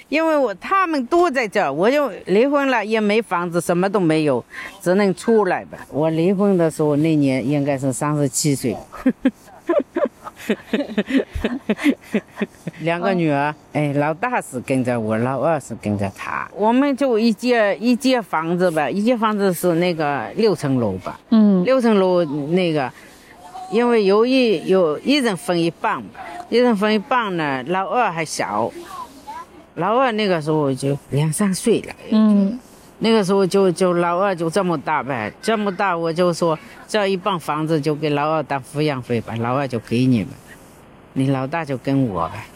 [0.09, 4.45] 因为我他们都在这儿，我就离婚了，也没房子，什么都没有，
[4.83, 5.79] 只能出来吧。
[5.91, 8.77] 我离婚的时候那年应该是三十七岁，
[12.81, 16.47] 两个女儿，哎，老大是跟着我，老二是跟着他。
[16.55, 22.93] 我们就一间一间房子吧，一间房子是那个六层楼吧，嗯六层楼那个，
[23.71, 26.03] 因为有一有一人分一半，
[26.49, 28.71] 一人分一半呢，老二还小，
[29.75, 32.59] 老二那个时候就两三岁了，嗯。
[32.99, 40.29] 那个时候就就老二就这么大呗，这么大我就说这一半房子就给老二当抚养费吧，老二就给你们，
[41.13, 42.47] 你老大就跟我呗，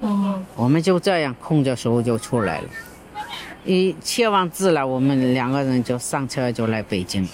[0.00, 0.44] 嗯。
[0.56, 2.68] 我们就这样空着手就出来了。
[3.64, 7.26] 一签完字了，我们两个人就上车就来北京，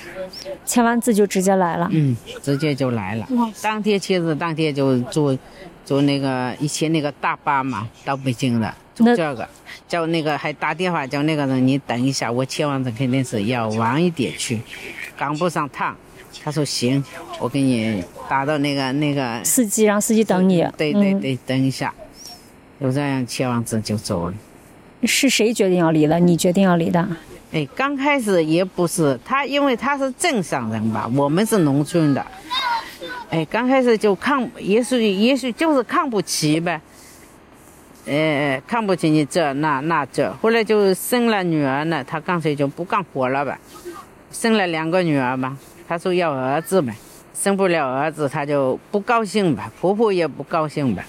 [0.64, 1.88] 签完字就直接来了。
[1.90, 3.27] 嗯，直接就来了。
[3.61, 5.37] 当天签字，当天就坐
[5.85, 9.49] 坐那个以前那个大巴嘛，到北京的，坐那这个，
[9.88, 14.61] 叫那个还打电话叫那个人，你等一下，我签完字肯定是要晚一点去，
[15.16, 15.97] 赶不上趟。
[16.45, 17.03] 他说行，
[17.40, 20.62] 我给你打到那个那个，司机让司机等你。
[20.62, 21.93] 嗯对对对，等一下，
[22.81, 24.35] 就这样签完字就走了。
[25.04, 26.18] 是谁决定要离的？
[26.18, 27.06] 你决定要离的？
[27.52, 32.24] 哎，刚开始也不是他，因为他是镇上人吧，我们是农村的。
[33.30, 36.80] 哎，刚开始就看，也许也许就是看不起呗。
[38.06, 43.58] 呃，看不起你这那那这，后来就生了女儿呢，他干脆就不干活了吧，
[44.32, 46.94] 生了两个女儿吧，他说要儿子呗，
[47.34, 51.04] 生不了儿子他就不高兴吧，婆婆也不高兴呗。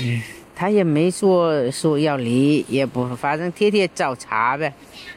[0.00, 0.22] 嗯，
[0.54, 4.72] 他也没说说要离，也不，反正天天找茬呗，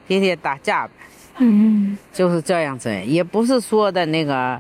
[0.08, 0.94] 天天打架呗，
[1.38, 1.98] 嗯。
[2.12, 4.60] 就是这样子，也不是说的那个，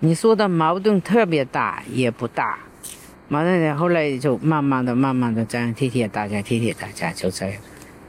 [0.00, 2.58] 你说的矛盾特别大，也不大，
[3.28, 7.54] 矛盾的后来就慢慢的、慢慢的这样天天打架，天天打架，就这样，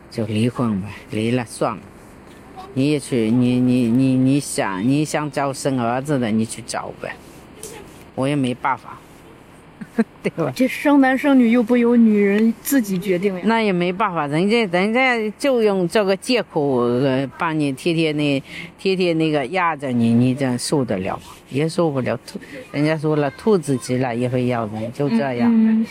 [0.09, 1.81] 就离婚吧，离了算了。
[2.73, 7.13] 你也去，你你你你想你想找生儿子的，你去找呗，
[8.15, 8.97] 我也没办法，
[10.23, 10.51] 对吧？
[10.55, 13.41] 这生男生女又不由女人自己决定呀。
[13.45, 18.41] 那也没办法，人家人家就用这个借口呃把你天天那
[18.77, 21.23] 天天那个压着你，你这样受得了吗？
[21.49, 22.17] 也受不了。
[22.25, 22.39] 兔，
[22.71, 25.51] 人家说了，兔子急了也会咬人，就这样。
[25.51, 25.85] 嗯，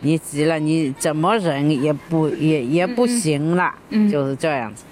[0.00, 4.84] 你急了，你怎么忍也不也也不行了，嗯就是这样子。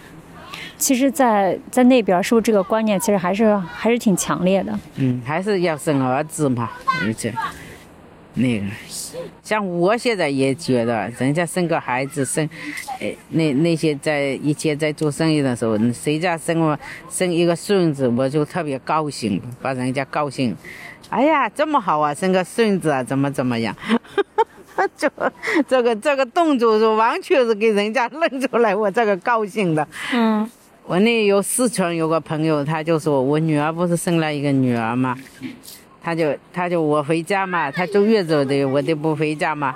[0.79, 4.77] 其实在，在那边是不是这个观念其实还是还是挺强烈的？
[4.97, 6.71] 嗯，还是要生儿子嘛，
[7.05, 7.33] 而且
[8.35, 8.67] 那个，
[9.43, 12.49] 像我现在也觉得，人家生个孩子生，
[13.01, 16.79] 哎，那那些在以前在做生意的时候，谁家生我
[17.11, 20.57] 生一个孙子，我就特别高兴，把人家高兴。
[21.11, 23.77] 哎呀，这么好啊，生个孙子啊，怎么怎么样？
[24.97, 25.11] 这
[25.69, 29.87] 这个这个动作是完全是给人家认出来，我这个高兴的。
[30.15, 30.51] 嗯
[30.85, 35.17] 我那有四川有个朋友，他就说我女儿不是生了一个女儿嘛，
[36.03, 39.75] 他就他就我回家嘛，他坐月子的，我就不回家嘛。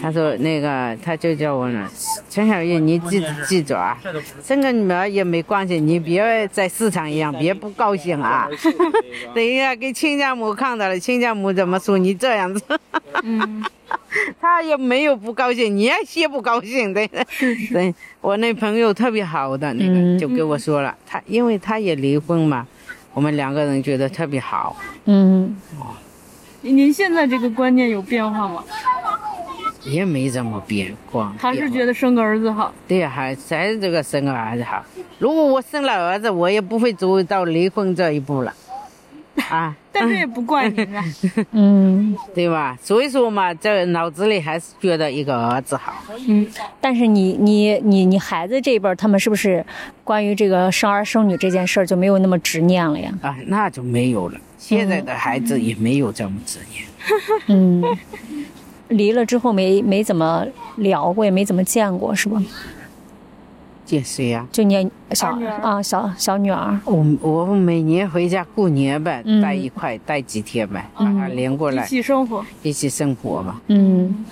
[0.00, 1.88] 他说那个他就叫我呢，
[2.30, 3.98] 陈小玉，你记记住啊，
[4.44, 8.48] 生个女儿也没关系，你别在市场一样，别不高兴啊。
[9.34, 12.62] 等一下给亲家母看到了，亲家母怎么说你这样子？
[13.24, 13.64] 嗯，
[14.40, 17.08] 他也没有不高兴，你也先不高兴，的
[17.72, 17.92] 对。
[18.20, 22.64] 我那朋友特别好的那个，嗯就跟我说了，他因为他也离婚嘛，
[23.18, 24.76] 我们两个人觉得特别好。
[25.06, 25.56] 嗯，
[26.60, 28.62] 您现在这个观念有变化吗？
[29.82, 32.72] 也没怎么变过，还是觉得生个儿子好？
[32.86, 34.80] 对，还还是这个生个儿子好。
[35.18, 38.54] 如果我生了儿子，我也不会走到离婚这一步了，
[39.50, 41.04] 啊， 但是也不怪您啊。
[41.52, 42.76] 嗯，对吧？
[42.82, 45.92] 所以说嘛，这脑子里还是觉得一个儿子好。
[46.26, 46.46] 嗯，
[46.80, 49.64] 但是你你你你孩子这一辈儿，他们是不是
[50.04, 53.12] 关于这个生儿生女这件事儿就没有那么执念了呀？
[53.22, 54.38] 啊，那就没有了。
[54.58, 56.84] 现在的孩子也没有这么执念。
[57.46, 57.82] 嗯，
[58.88, 60.44] 离了之后没没怎么
[60.76, 62.42] 聊过，也没怎么见过，是吧？
[63.88, 65.30] 见谁呀、就你小
[65.62, 72.44] 啊小小女儿，我我每年回家过年呗，嗯待一块，待几天呗，把他连过来一，起生活。
[72.62, 73.58] 一起生活嘛。
[73.68, 74.26] 嗯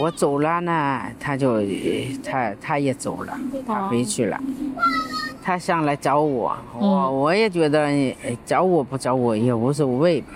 [0.00, 1.66] 我走了呢，他就呃
[2.24, 4.40] 他他也走了，他回去了。
[5.42, 8.14] 他想来找我，我我也觉得呃
[8.46, 10.28] 找我不找我也无所谓吧，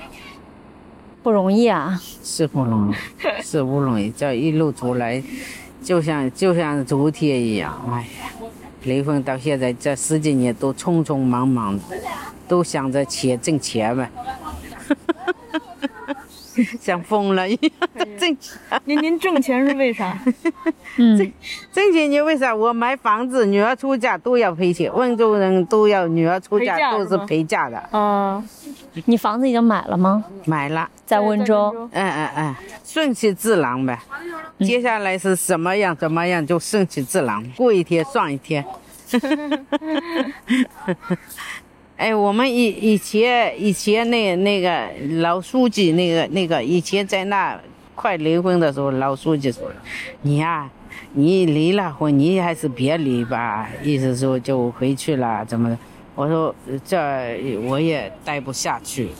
[1.22, 1.98] 不容易啊。
[2.22, 2.94] 是不容易，
[3.42, 4.10] 是不容易。
[4.10, 5.22] 这一路走来，
[5.86, 8.06] 就像就像昨天一样，哎呀，
[8.82, 11.96] 离婚到现在这十几年都匆匆忙忙的，
[12.48, 14.10] 都想着钱挣钱呗，
[16.80, 17.70] 想疯了一样
[18.18, 18.58] 挣钱。
[18.84, 20.18] 您您挣钱是为啥？
[20.98, 21.16] 嗯
[21.72, 22.52] 挣钱你为啥？
[22.52, 28.42] 我买房子，女儿出嫁都要赔钱，温州人都要女儿出陪嫁嫁都是陪嫁的，啊，
[29.04, 30.24] 你房子已经买了吗？
[30.46, 30.88] 买了。
[31.04, 31.72] 在温州。
[31.92, 32.54] 嗯嗯嗯，
[32.84, 33.98] 顺其自然呗。
[34.60, 38.64] 接下来是什么样怎么样就顺其自然，过一天算一天。
[41.96, 44.88] 哎，我们以以前以前那那个
[45.20, 47.58] 老书记那个那个以前在那
[47.94, 49.62] 快离婚的时候，老书记说，
[50.22, 50.68] 你呀、
[51.12, 55.78] 你离了婚，你还是别离吧，意思说就回去了，怎么的？
[56.16, 56.98] 我说呃这
[57.68, 59.10] 我也待不下去，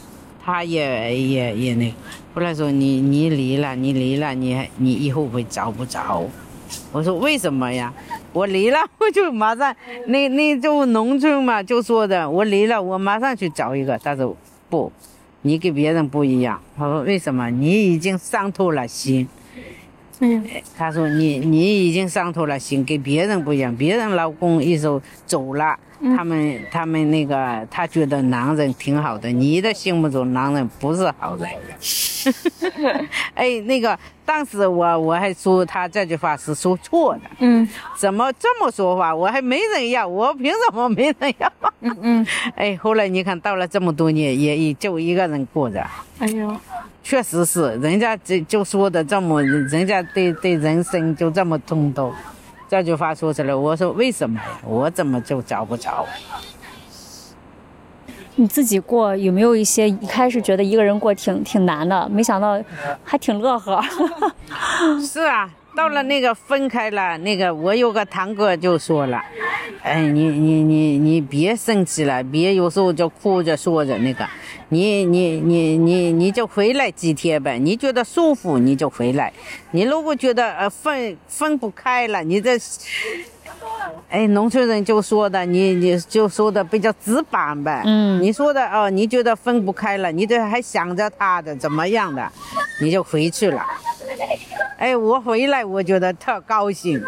[0.42, 1.96] 他也也也那个，
[2.34, 6.24] 后来说你你离了，你离了，你你以后会找不着。
[6.90, 7.92] 我说为什么呀？
[8.32, 13.96] 我离了，我就马上那那就农村嘛，就说的我离了，我马上去找一个。
[13.98, 14.36] 他说
[14.68, 14.90] 不，
[15.42, 16.60] 你跟别人不一样。
[16.76, 17.50] 他说为什么？
[17.50, 19.28] 你已经伤透了心。
[20.20, 20.44] 嗯，
[20.76, 23.74] 他说你你已经伤透了心，跟别人不一样。
[23.76, 25.78] 别人老公一手走了，
[26.16, 31.48] 他们他们那个他觉得男人挺好的，你的心目中男人不是好人。
[33.34, 39.14] 哎，那个当时我我还说他这句话是说错的，嗯怎么这么说话？
[39.14, 41.52] 我还没人要，我凭什么没人要？
[41.80, 45.86] 嗯嗯， 哎，后来你看到了这么多年，也也就一个人过着。
[46.18, 46.56] 哎呦，
[47.04, 52.12] 确实是，人家这就说的这么，人家对对人生就这么通透，
[52.68, 54.46] 这句话说出来，我说为什么呀？
[54.64, 56.04] 我怎么就找不着？
[58.38, 62.62] 你自己过有没有一些一开始觉得一个人过挺挺难的，没想到
[63.02, 63.80] 还挺乐呵。
[65.00, 69.22] 是啊，到了那个分开了，那个我有个堂哥就说了，
[69.82, 74.26] 哎，你你你你别生气了，别有时候就哭着说着那个，
[74.70, 79.30] 你你你你你就回来几天呗，你觉得舒服你就回来，
[79.72, 82.58] 你如果觉得呃分分不开了，你这。
[84.08, 87.82] 哎，农村人就说的，你你就说的比较直板呗。
[87.84, 92.30] 嗯你说的哦，你觉得分不开了，你这还想着他的怎么样的，
[92.80, 93.64] 你就回去了。
[94.78, 97.02] 哎，我回来我觉得特高兴。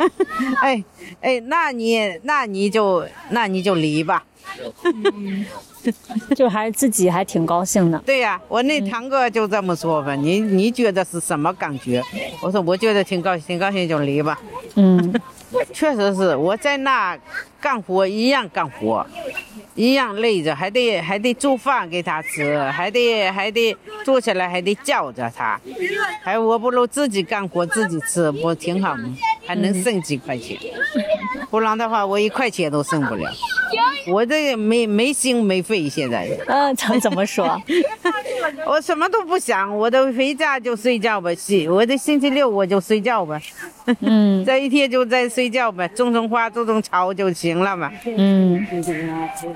[0.60, 0.84] 哎
[1.20, 4.24] 哎，那你那你就那你就离吧。
[6.36, 7.98] 就还是自己还挺高兴的。
[8.06, 12.02] 对呀、我那堂哥就这么说吧，你你觉得是什么感觉？
[12.42, 14.38] 我说我觉得挺高兴，挺高兴就离吧。
[14.76, 15.12] 嗯，
[15.72, 17.18] 确实是我在那
[17.60, 19.06] 干活一样干活，
[19.74, 25.58] 一样累着，还得还得做饭给他吃，还得还得坐起来还得叫着他，
[26.22, 29.16] 还我不如自己干活自己吃，不挺好吗？
[29.46, 30.58] 还能剩几块钱，
[31.50, 33.30] 不然的话我一块钱都剩不了。
[34.06, 37.60] 我这个没没心没肺，现在嗯，怎怎么说？
[38.66, 43.40] 我什么都不想，我都回家就睡觉吧，星我这星期六我就睡觉吧，
[44.00, 47.90] 嗯这一天就在睡觉呗，种种花种种草就行了嘛。
[48.04, 48.64] 嗯，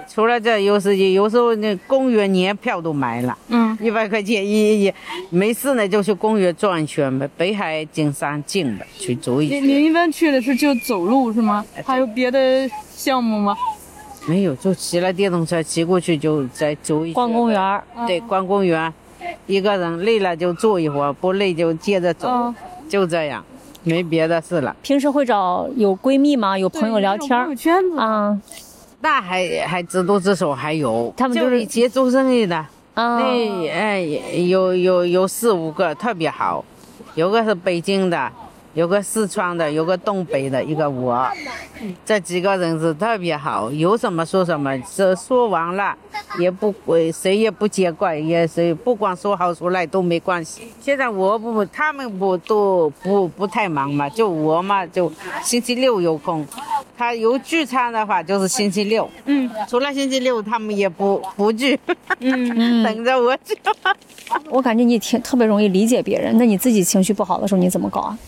[0.09, 4.93] 除了这，有时有时候那公园年票都买了，嗯，一百块钱一一，
[5.31, 11.65] 没事呢就去公园转一圈呗，北海景山近的去走一你一般去的是就走路是吗？
[11.85, 13.57] 还有别的项目吗？
[14.29, 17.15] 没有，就骑了电动车骑过去就再走一圈。
[17.15, 17.85] 逛公园儿。
[18.09, 18.93] 对，逛公园，
[19.47, 22.55] 一个人累了就坐一会儿，不累就接着走，嗯
[22.89, 23.45] 就这样，
[23.87, 24.77] 没别的事了。
[24.83, 26.59] 平时会找有闺蜜吗？
[26.59, 27.45] 有朋友聊天儿？
[27.45, 27.99] 朋友圈子。
[27.99, 28.39] 啊。
[29.01, 31.89] 那还还知多知少还有，他们就是一起。
[31.89, 32.57] 做生意的，
[32.95, 33.19] 啊。
[33.19, 34.01] 那哎
[34.49, 36.65] 有有有四五个特别好，
[37.15, 38.33] 有个是北京的，
[38.77, 41.27] 有个四川的，有个东北的，一个我，
[42.05, 45.97] 这几个人是特别好，有什么说什么，这说完了
[46.39, 50.65] 也不会，谁也不见怪，也谁不管说好说赖都没关系。
[50.79, 55.11] 现在我不，他们不都不不太忙嘛，就我嘛，就
[55.43, 56.47] 星期六有空。
[56.99, 59.09] 他有聚餐的话，就是星期六。
[59.25, 61.79] 嗯，除了星期六，他们也不不聚，
[62.21, 63.57] 嗯等着我去。
[64.51, 66.37] 我感觉你挺特别容易理解别人。
[66.37, 68.19] 那你自己情绪不好的时候你怎么搞啊？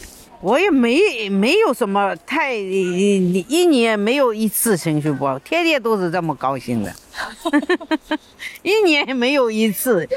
[0.41, 6.95] 我也没没有什么太，一年没有一次情绪不好，天天都是这么高兴的，
[8.63, 10.09] 一年没有一次，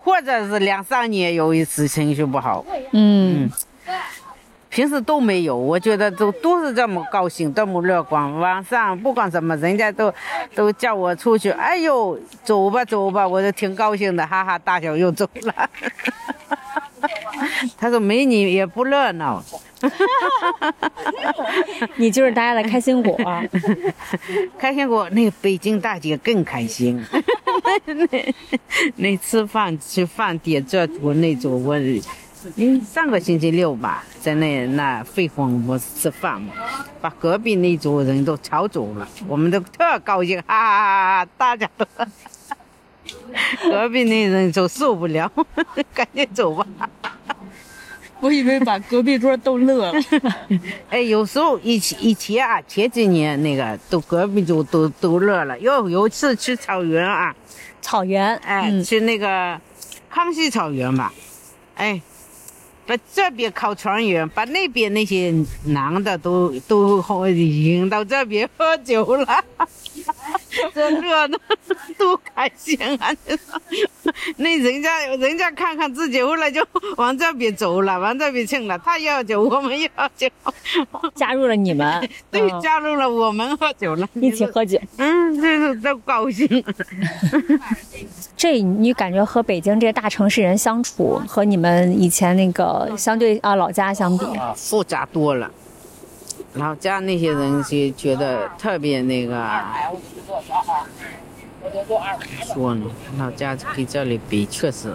[0.00, 3.50] 或者是两三年有一次情绪不好，嗯
[4.70, 5.56] 平时都没有。
[5.56, 8.32] 我觉得都都是这么高兴，这么乐观。
[8.34, 10.12] 晚上不管什么，人家都
[10.54, 15.70] 都叫我出去，哎呦，走吧走吧，我就挺高兴的，哈哈大笑又走了。
[17.78, 19.42] 他说没你也不热闹。
[21.96, 23.16] 你就是大家的开心果。
[24.58, 27.00] 开心果那个北京大姐更开心，
[27.86, 28.34] 那
[28.96, 31.76] 那吃饭去饭店这我那桌我，
[32.56, 36.52] 嗯上个星期六吧，在那那费峰不是吃饭嘛，
[37.00, 41.86] 把隔壁那桌人都吵走了，我们都特高兴，哈哈哈哈，大家都。
[43.62, 45.30] 隔壁那人就受不了，
[45.94, 46.66] 赶紧走吧。
[48.20, 50.00] 我以为把隔壁桌逗乐了。
[50.90, 55.56] 哎，有时候以前以前啊，前几年那个都隔壁就都都乐了。
[55.60, 57.32] 有有一次去草原啊，
[57.80, 59.60] 草原，哎，嗯去那个
[60.10, 61.12] 康熙草原吧，
[61.76, 62.02] 哎，
[62.86, 65.32] 把这边烤全员，把那边那些
[65.66, 69.44] 男的都都喝引到这边喝酒了，
[70.74, 71.38] 这热闹
[71.96, 73.14] 多开心啊！
[74.36, 78.78] 那人家人家看看自己，后来就往这边走了，往这边去了。
[78.78, 80.28] 他要酒，我们也要酒，
[81.14, 84.78] 加入了你们， 对，嗯加入了我们喝酒了，一起喝酒。
[84.96, 86.64] 嗯，这是都高兴。
[88.36, 94.24] 这你感觉和北京这些大城市人相处，和你们以前那个相对啊老家相比，
[94.56, 95.50] 复杂多了。
[96.54, 99.48] 老家那些人就觉得特别那个，
[102.42, 102.86] 说呢，
[103.18, 104.94] 老家跟这里比确实，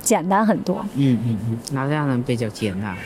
[0.00, 0.84] 简单很多。
[0.94, 2.96] 嗯嗯嗯，老家人比较简单，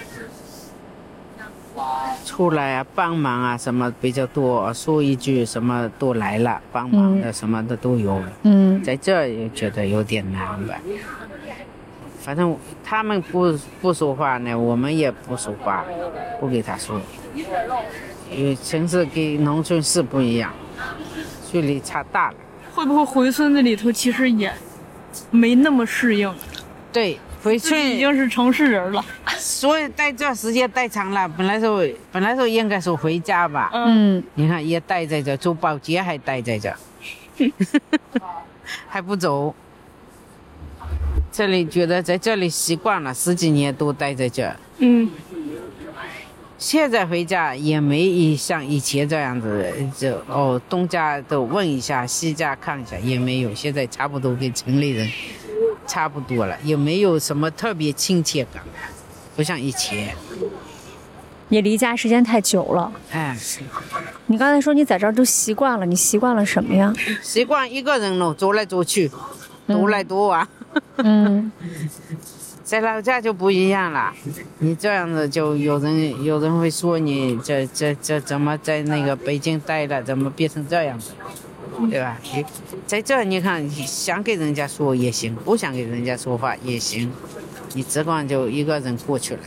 [2.24, 8.22] 出来啊帮忙啊什么比较多，说一句什么都来了，帮忙的什么的都有。
[8.42, 10.76] 嗯在这儿也觉得有点难吧。
[12.20, 13.52] 反正他们不
[13.82, 15.84] 不说话呢，我们也不说话，
[16.40, 17.00] 不给他说。
[17.34, 20.52] 因为城市跟农村是不一样，
[21.50, 22.36] 距离差大了。
[22.74, 24.52] 会不会回村子里头其实也
[25.30, 26.32] 没那么适应？
[26.92, 29.04] 对，回村已，经是城市人了。
[29.38, 36.74] 所以待这时间待长了，本来说本来说应该是回家吧，嗯，嗯，你看也待在这，做保洁还待在这，
[38.88, 39.54] 还不走。
[41.30, 44.56] 这里觉得在这里习惯了，十几年都待在这儿。
[44.78, 45.10] 嗯，
[46.64, 53.54] 现在回家也没像以前这样子，就哦东家都问一下，西家看一下，也没有。
[53.54, 55.06] 现在差不多跟城里人
[55.86, 58.62] 差不多了，也没有什么特别亲切感，
[59.36, 60.16] 不像以前。
[61.48, 62.90] 你离家时间太久了。
[63.10, 63.36] 哎，
[64.24, 66.90] 你刚才说你在这儿都习惯了，你习惯了什么呀？
[67.22, 69.10] 习惯一个人喽，走来走去，
[69.66, 70.48] 独来独往。
[70.96, 71.52] 嗯，
[72.64, 74.10] 在老家就不一样了，
[74.58, 81.12] 你这样子就有人有人会说你这这这怎么在那个北京待了，怎么变成这样子，
[81.90, 82.16] 对吧？
[82.22, 82.42] 你
[82.86, 87.12] 在这你看想给人家说也行，不想给人家说话也行，
[87.74, 89.40] 你只管就一个人过去了。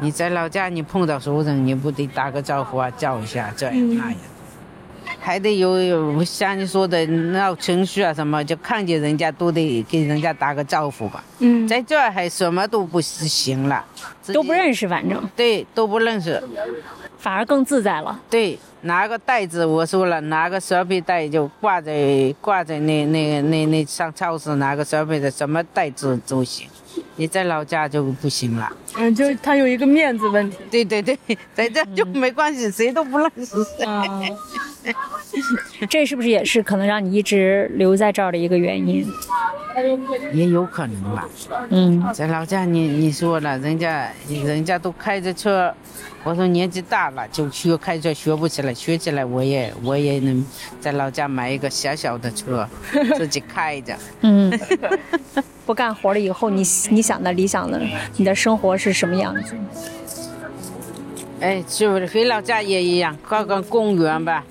[0.00, 4.14] 你在老家你碰到熟人，你不得打个招呼啊，叫一下这样那样。
[5.24, 11.22] 还得有有像你说的闹情绪啊什么，就看见人家都得给人家打个招呼吧。
[11.38, 13.84] 嗯，在这儿还什么都不行了，
[14.32, 16.42] 都不认识，反正对，都不认识。
[17.18, 18.20] 反而更自在了。
[18.28, 26.66] 对，拿个袋子，我说了，拿个蛇皮袋就挂在挂在那那那那上超市拿个蛇皮袋，什么袋子都行。
[27.16, 28.70] 你在老家就不行了。
[28.96, 30.56] 嗯，就他有一个面子问题。
[30.70, 31.16] 对对对，
[31.54, 33.84] 在这就没关系，谁都不认识谁。
[33.84, 34.20] 啊，
[35.88, 39.06] 这是不是也是可能让你一直留在这儿的一个原因？
[40.34, 41.26] 也有可能吧。
[41.70, 45.74] 嗯在老家你你说了，人家人家都开着车，
[46.24, 50.44] 我说年纪大了就学开车学不起来，学起来我也我也能
[50.78, 52.68] 在老家买一个小小的车，
[53.16, 53.96] 自己开着。
[54.20, 54.52] 嗯，
[55.66, 57.80] 不干活了以后，你你想的理想的
[58.16, 59.54] 你的生活是什么样子？
[61.40, 64.44] 哎，去回老家也一样，逛逛公园吧，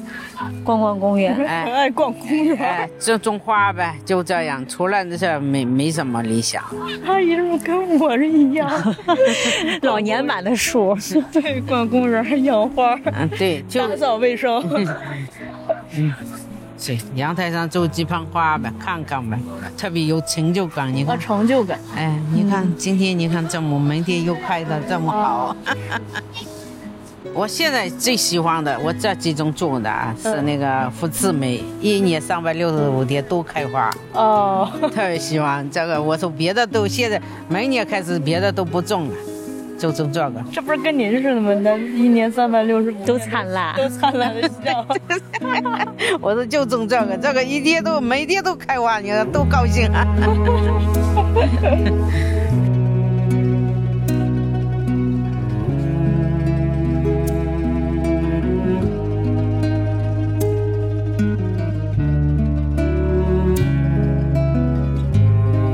[0.62, 1.34] 逛逛公园。
[1.45, 4.66] 哎爱逛公园，哎，种种花呗，就这样。
[4.68, 6.62] 除了这事没没什么理想。
[7.05, 8.70] 他一路跟我是一样，
[9.84, 10.93] 老年版的树，
[11.32, 14.62] 对，逛公园还养花，嗯，对，就打扫卫生。
[16.82, 19.38] 是阳台上种几盆花呗，看看呗，
[19.78, 20.92] 特别有成就感。
[20.92, 21.80] 你有看，成就感。
[21.96, 25.56] 哎，你看今天你看这么，明天又开的这么好。
[27.34, 36.02] 我现在最喜欢的，我这几种种的啊，是那个福字梅，一年三百六十五天都开花，哦， 特别喜欢这个。
[36.02, 39.16] 我说别的都现在明年开始别的都不种了，
[39.82, 40.44] 就种这个。
[40.52, 41.52] 这不是跟您似的吗？
[41.64, 43.76] 那一年三百六十都灿烂。
[43.76, 44.86] 都灿烂 的笑。
[46.22, 50.06] 我说就种这个，这个一天都每天都开花，你看多高兴啊！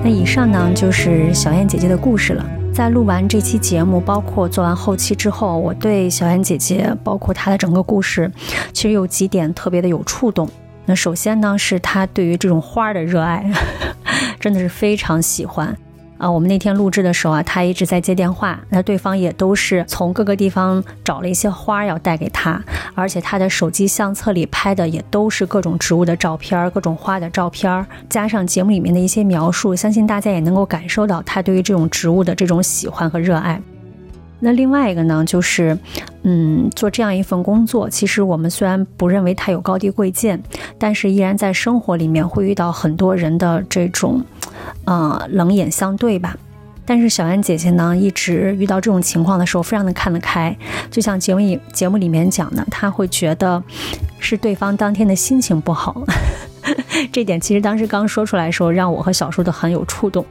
[0.01, 2.45] 那以上呢就是小燕姐姐的故事了。
[2.77, 8.31] 在录完这期节目，包括做完后期之后，我对小燕姐姐，包括她的整个故事，
[8.71, 10.47] 其实有几点特别的有触动。
[10.85, 13.43] 那首先呢，是她对于这种花的热爱，
[14.39, 15.75] 真的是非常喜欢。
[16.17, 22.61] 啊，我们那天录制的时候啊，他一直在接电话，那对方也都是从各个地方找了一些花要带给他，
[22.95, 33.61] 而且他的手机相册里拍的也都是各种植物的照片、各种花的照片，加上节目里面的一些描述，相信大家也能够感受到他对于这种植物的这种喜欢和热爱。
[34.39, 35.75] 那另外一个呢，就是，
[36.21, 40.39] 嗯，做这样一份工作，其实我们虽然不认为它有高低贵贱，
[40.77, 44.23] 但是依然在生活里面会遇到很多人的这种，
[44.87, 46.35] 呃，冷眼相对吧。
[46.85, 50.55] 但是小安姐姐呢，一直遇到这种情况的时候，非常的看得开。
[50.89, 53.61] 就像节目里节目里面讲的，她会觉得
[54.19, 56.01] 是对方当天的心情不好。
[57.11, 60.25] 这点其实当时刚说出来的时候，让我和小叔都很有触动。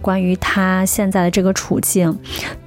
[0.00, 2.16] 关于她现在的这个处境，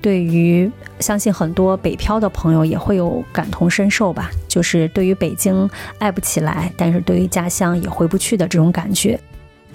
[0.01, 0.69] 对于
[0.99, 4.29] 相信很多北漂的朋友也会有感同身受吧。
[4.49, 5.69] 就是对于北京
[5.99, 9.17] 爱不起来，但是对于家乡也回不去的这种感觉。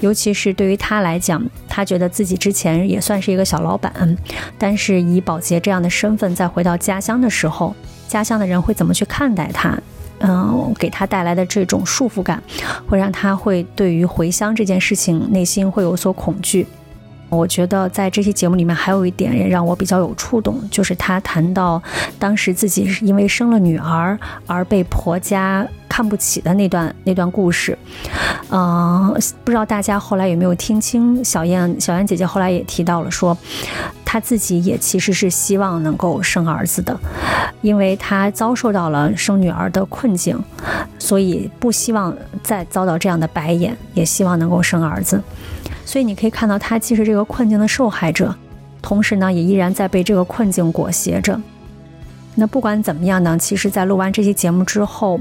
[0.01, 4.16] 尤其是对于他来讲，他觉得自己之前也算是一个小老板，
[4.59, 7.74] 但是以保洁这样的身份再回到家乡的时候，
[8.09, 9.78] 家乡的人会怎么去看待他？
[10.20, 12.42] 嗯，给他带来的这种束缚感，
[12.86, 16.66] 会让他会对于回乡这件事情内心会有所恐惧。
[17.28, 21.82] 我觉得在这期节目里面还有一点也让我比较有触动，就是她谈到
[22.18, 27.76] 当时自己是因为生了女儿而被婆家看不起的那段那段故事。
[28.50, 29.12] 嗯、
[29.42, 31.24] 不知道大家后来有没有听清？
[31.24, 33.36] 小燕小燕姐姐后来也提到了说，
[34.04, 36.96] 她自己也其实是希望能够生儿子的，
[37.62, 40.38] 因为她遭受到了生女儿的困境，
[41.00, 45.20] 所以不希望再遭到这样的白眼，也希望能够生儿子。
[45.85, 48.35] 所以你可以看到，她既是这个困境的受害者，
[48.82, 51.41] 同时呢，也依然在被这个困境裹挟着。
[52.37, 55.20] 那不管怎么样呢，其实，在录完这期节目之后，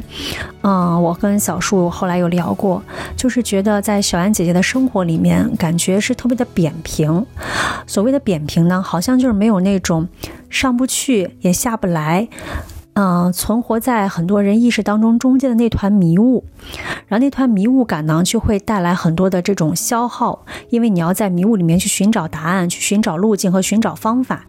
[0.63, 2.81] 嗯，我跟小树后来有聊过，
[3.15, 7.23] 就是觉得在小安姐姐的生活里面，感觉是特别的扁平。
[7.85, 10.07] 所谓的扁平呢，好像就是没有那种
[10.49, 12.27] 上不去也下不来。
[12.95, 16.43] 嗯、存活在很多人意识当中中间的那团迷雾，
[17.07, 24.45] 然后那团迷雾感呢，就会带来很多的这种消耗，因为你要在迷雾里面去寻找答案，去寻找路径和寻找方法。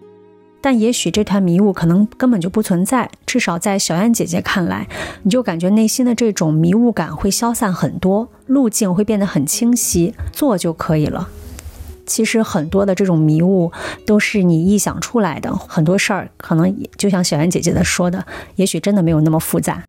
[0.60, 4.88] 但也许这团迷雾可能根本就不存在，至少在小燕姐姐看来，
[5.22, 11.28] 你就感觉内心的这种迷雾感会消散很多，路径会变得很清晰，做就可以了。
[12.05, 13.71] 其实很多的这种迷雾
[14.05, 19.83] 都是你臆想出来的，很多事儿可能也就像小燕姐姐的说的，也许真的没有那么复杂。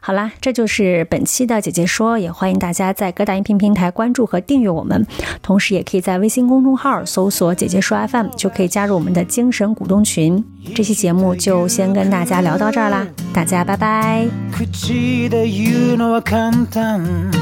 [0.00, 5.04] 好啦，这就是本期的姐姐说，也欢迎大家在各大音频平台关注和订阅我们，
[5.42, 10.42] 同时也可以在微信公众号搜索“姐姐说 FM”，就可以加入我们的精神股东群。
[10.72, 14.28] 这期节目就先跟大家聊到这儿啦，大家拜拜。
[14.52, 17.32] 口で言うのは簡単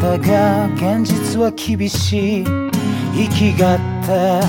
[0.00, 2.69] だが現実は厳しい
[3.13, 4.41] 生きがって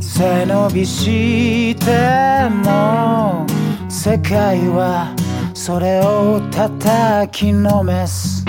[0.00, 3.46] 背伸びしても
[3.88, 5.14] 世界は
[5.54, 8.44] それを叩きのめす。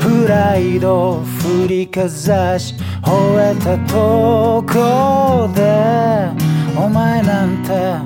[0.00, 6.30] プライド振りかざし吠えたとこで
[6.76, 7.96] お前なんて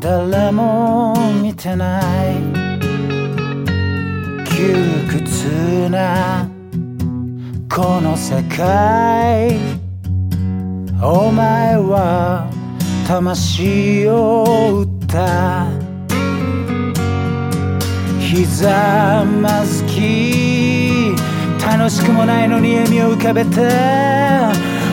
[0.00, 2.36] 誰も見てない。
[4.44, 4.74] 窮
[5.08, 6.57] 屈な
[7.70, 9.58] この世界。
[11.02, 12.50] お前は
[13.06, 15.66] 魂を打った。
[18.18, 21.14] ひざまずき
[21.64, 23.60] 楽しくもないのに笑みを浮かべて。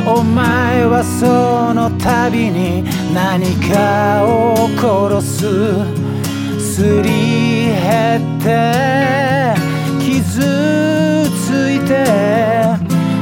[0.06, 6.76] お前はその度に何かを殺す。
[6.76, 9.35] すり減って。
[11.88, 12.76] て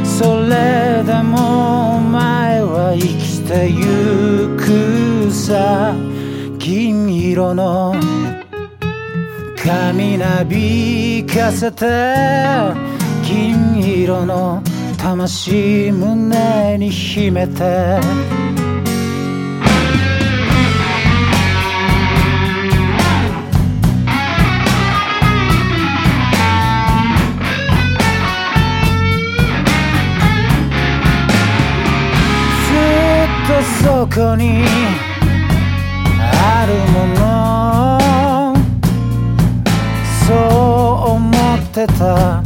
[0.04, 5.94] それでもお前は生きてゆくさ。
[6.64, 7.94] 銀色の
[9.62, 11.86] 髪なびかせて
[13.22, 14.64] 金色の
[14.98, 18.43] 魂胸に秘めて。
[34.04, 34.66] そこに
[36.20, 37.98] あるもの
[40.28, 42.44] そう思ってた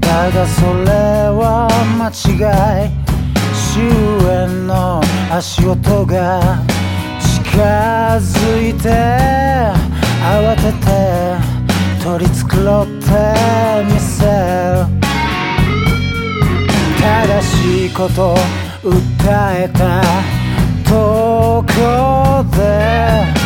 [0.00, 0.90] だがそれ
[1.30, 2.10] は間違
[2.88, 2.90] い。
[3.54, 3.84] 終
[4.26, 5.00] 焉の
[5.30, 6.58] 足音が
[7.20, 7.62] 近
[8.18, 8.88] づいて
[10.24, 10.86] 慌てて
[12.02, 13.04] 取り繕って
[13.84, 14.88] みせる。
[17.00, 18.34] 正しいこと
[18.82, 18.90] 訴
[19.54, 20.35] えた。
[21.62, 23.45] こで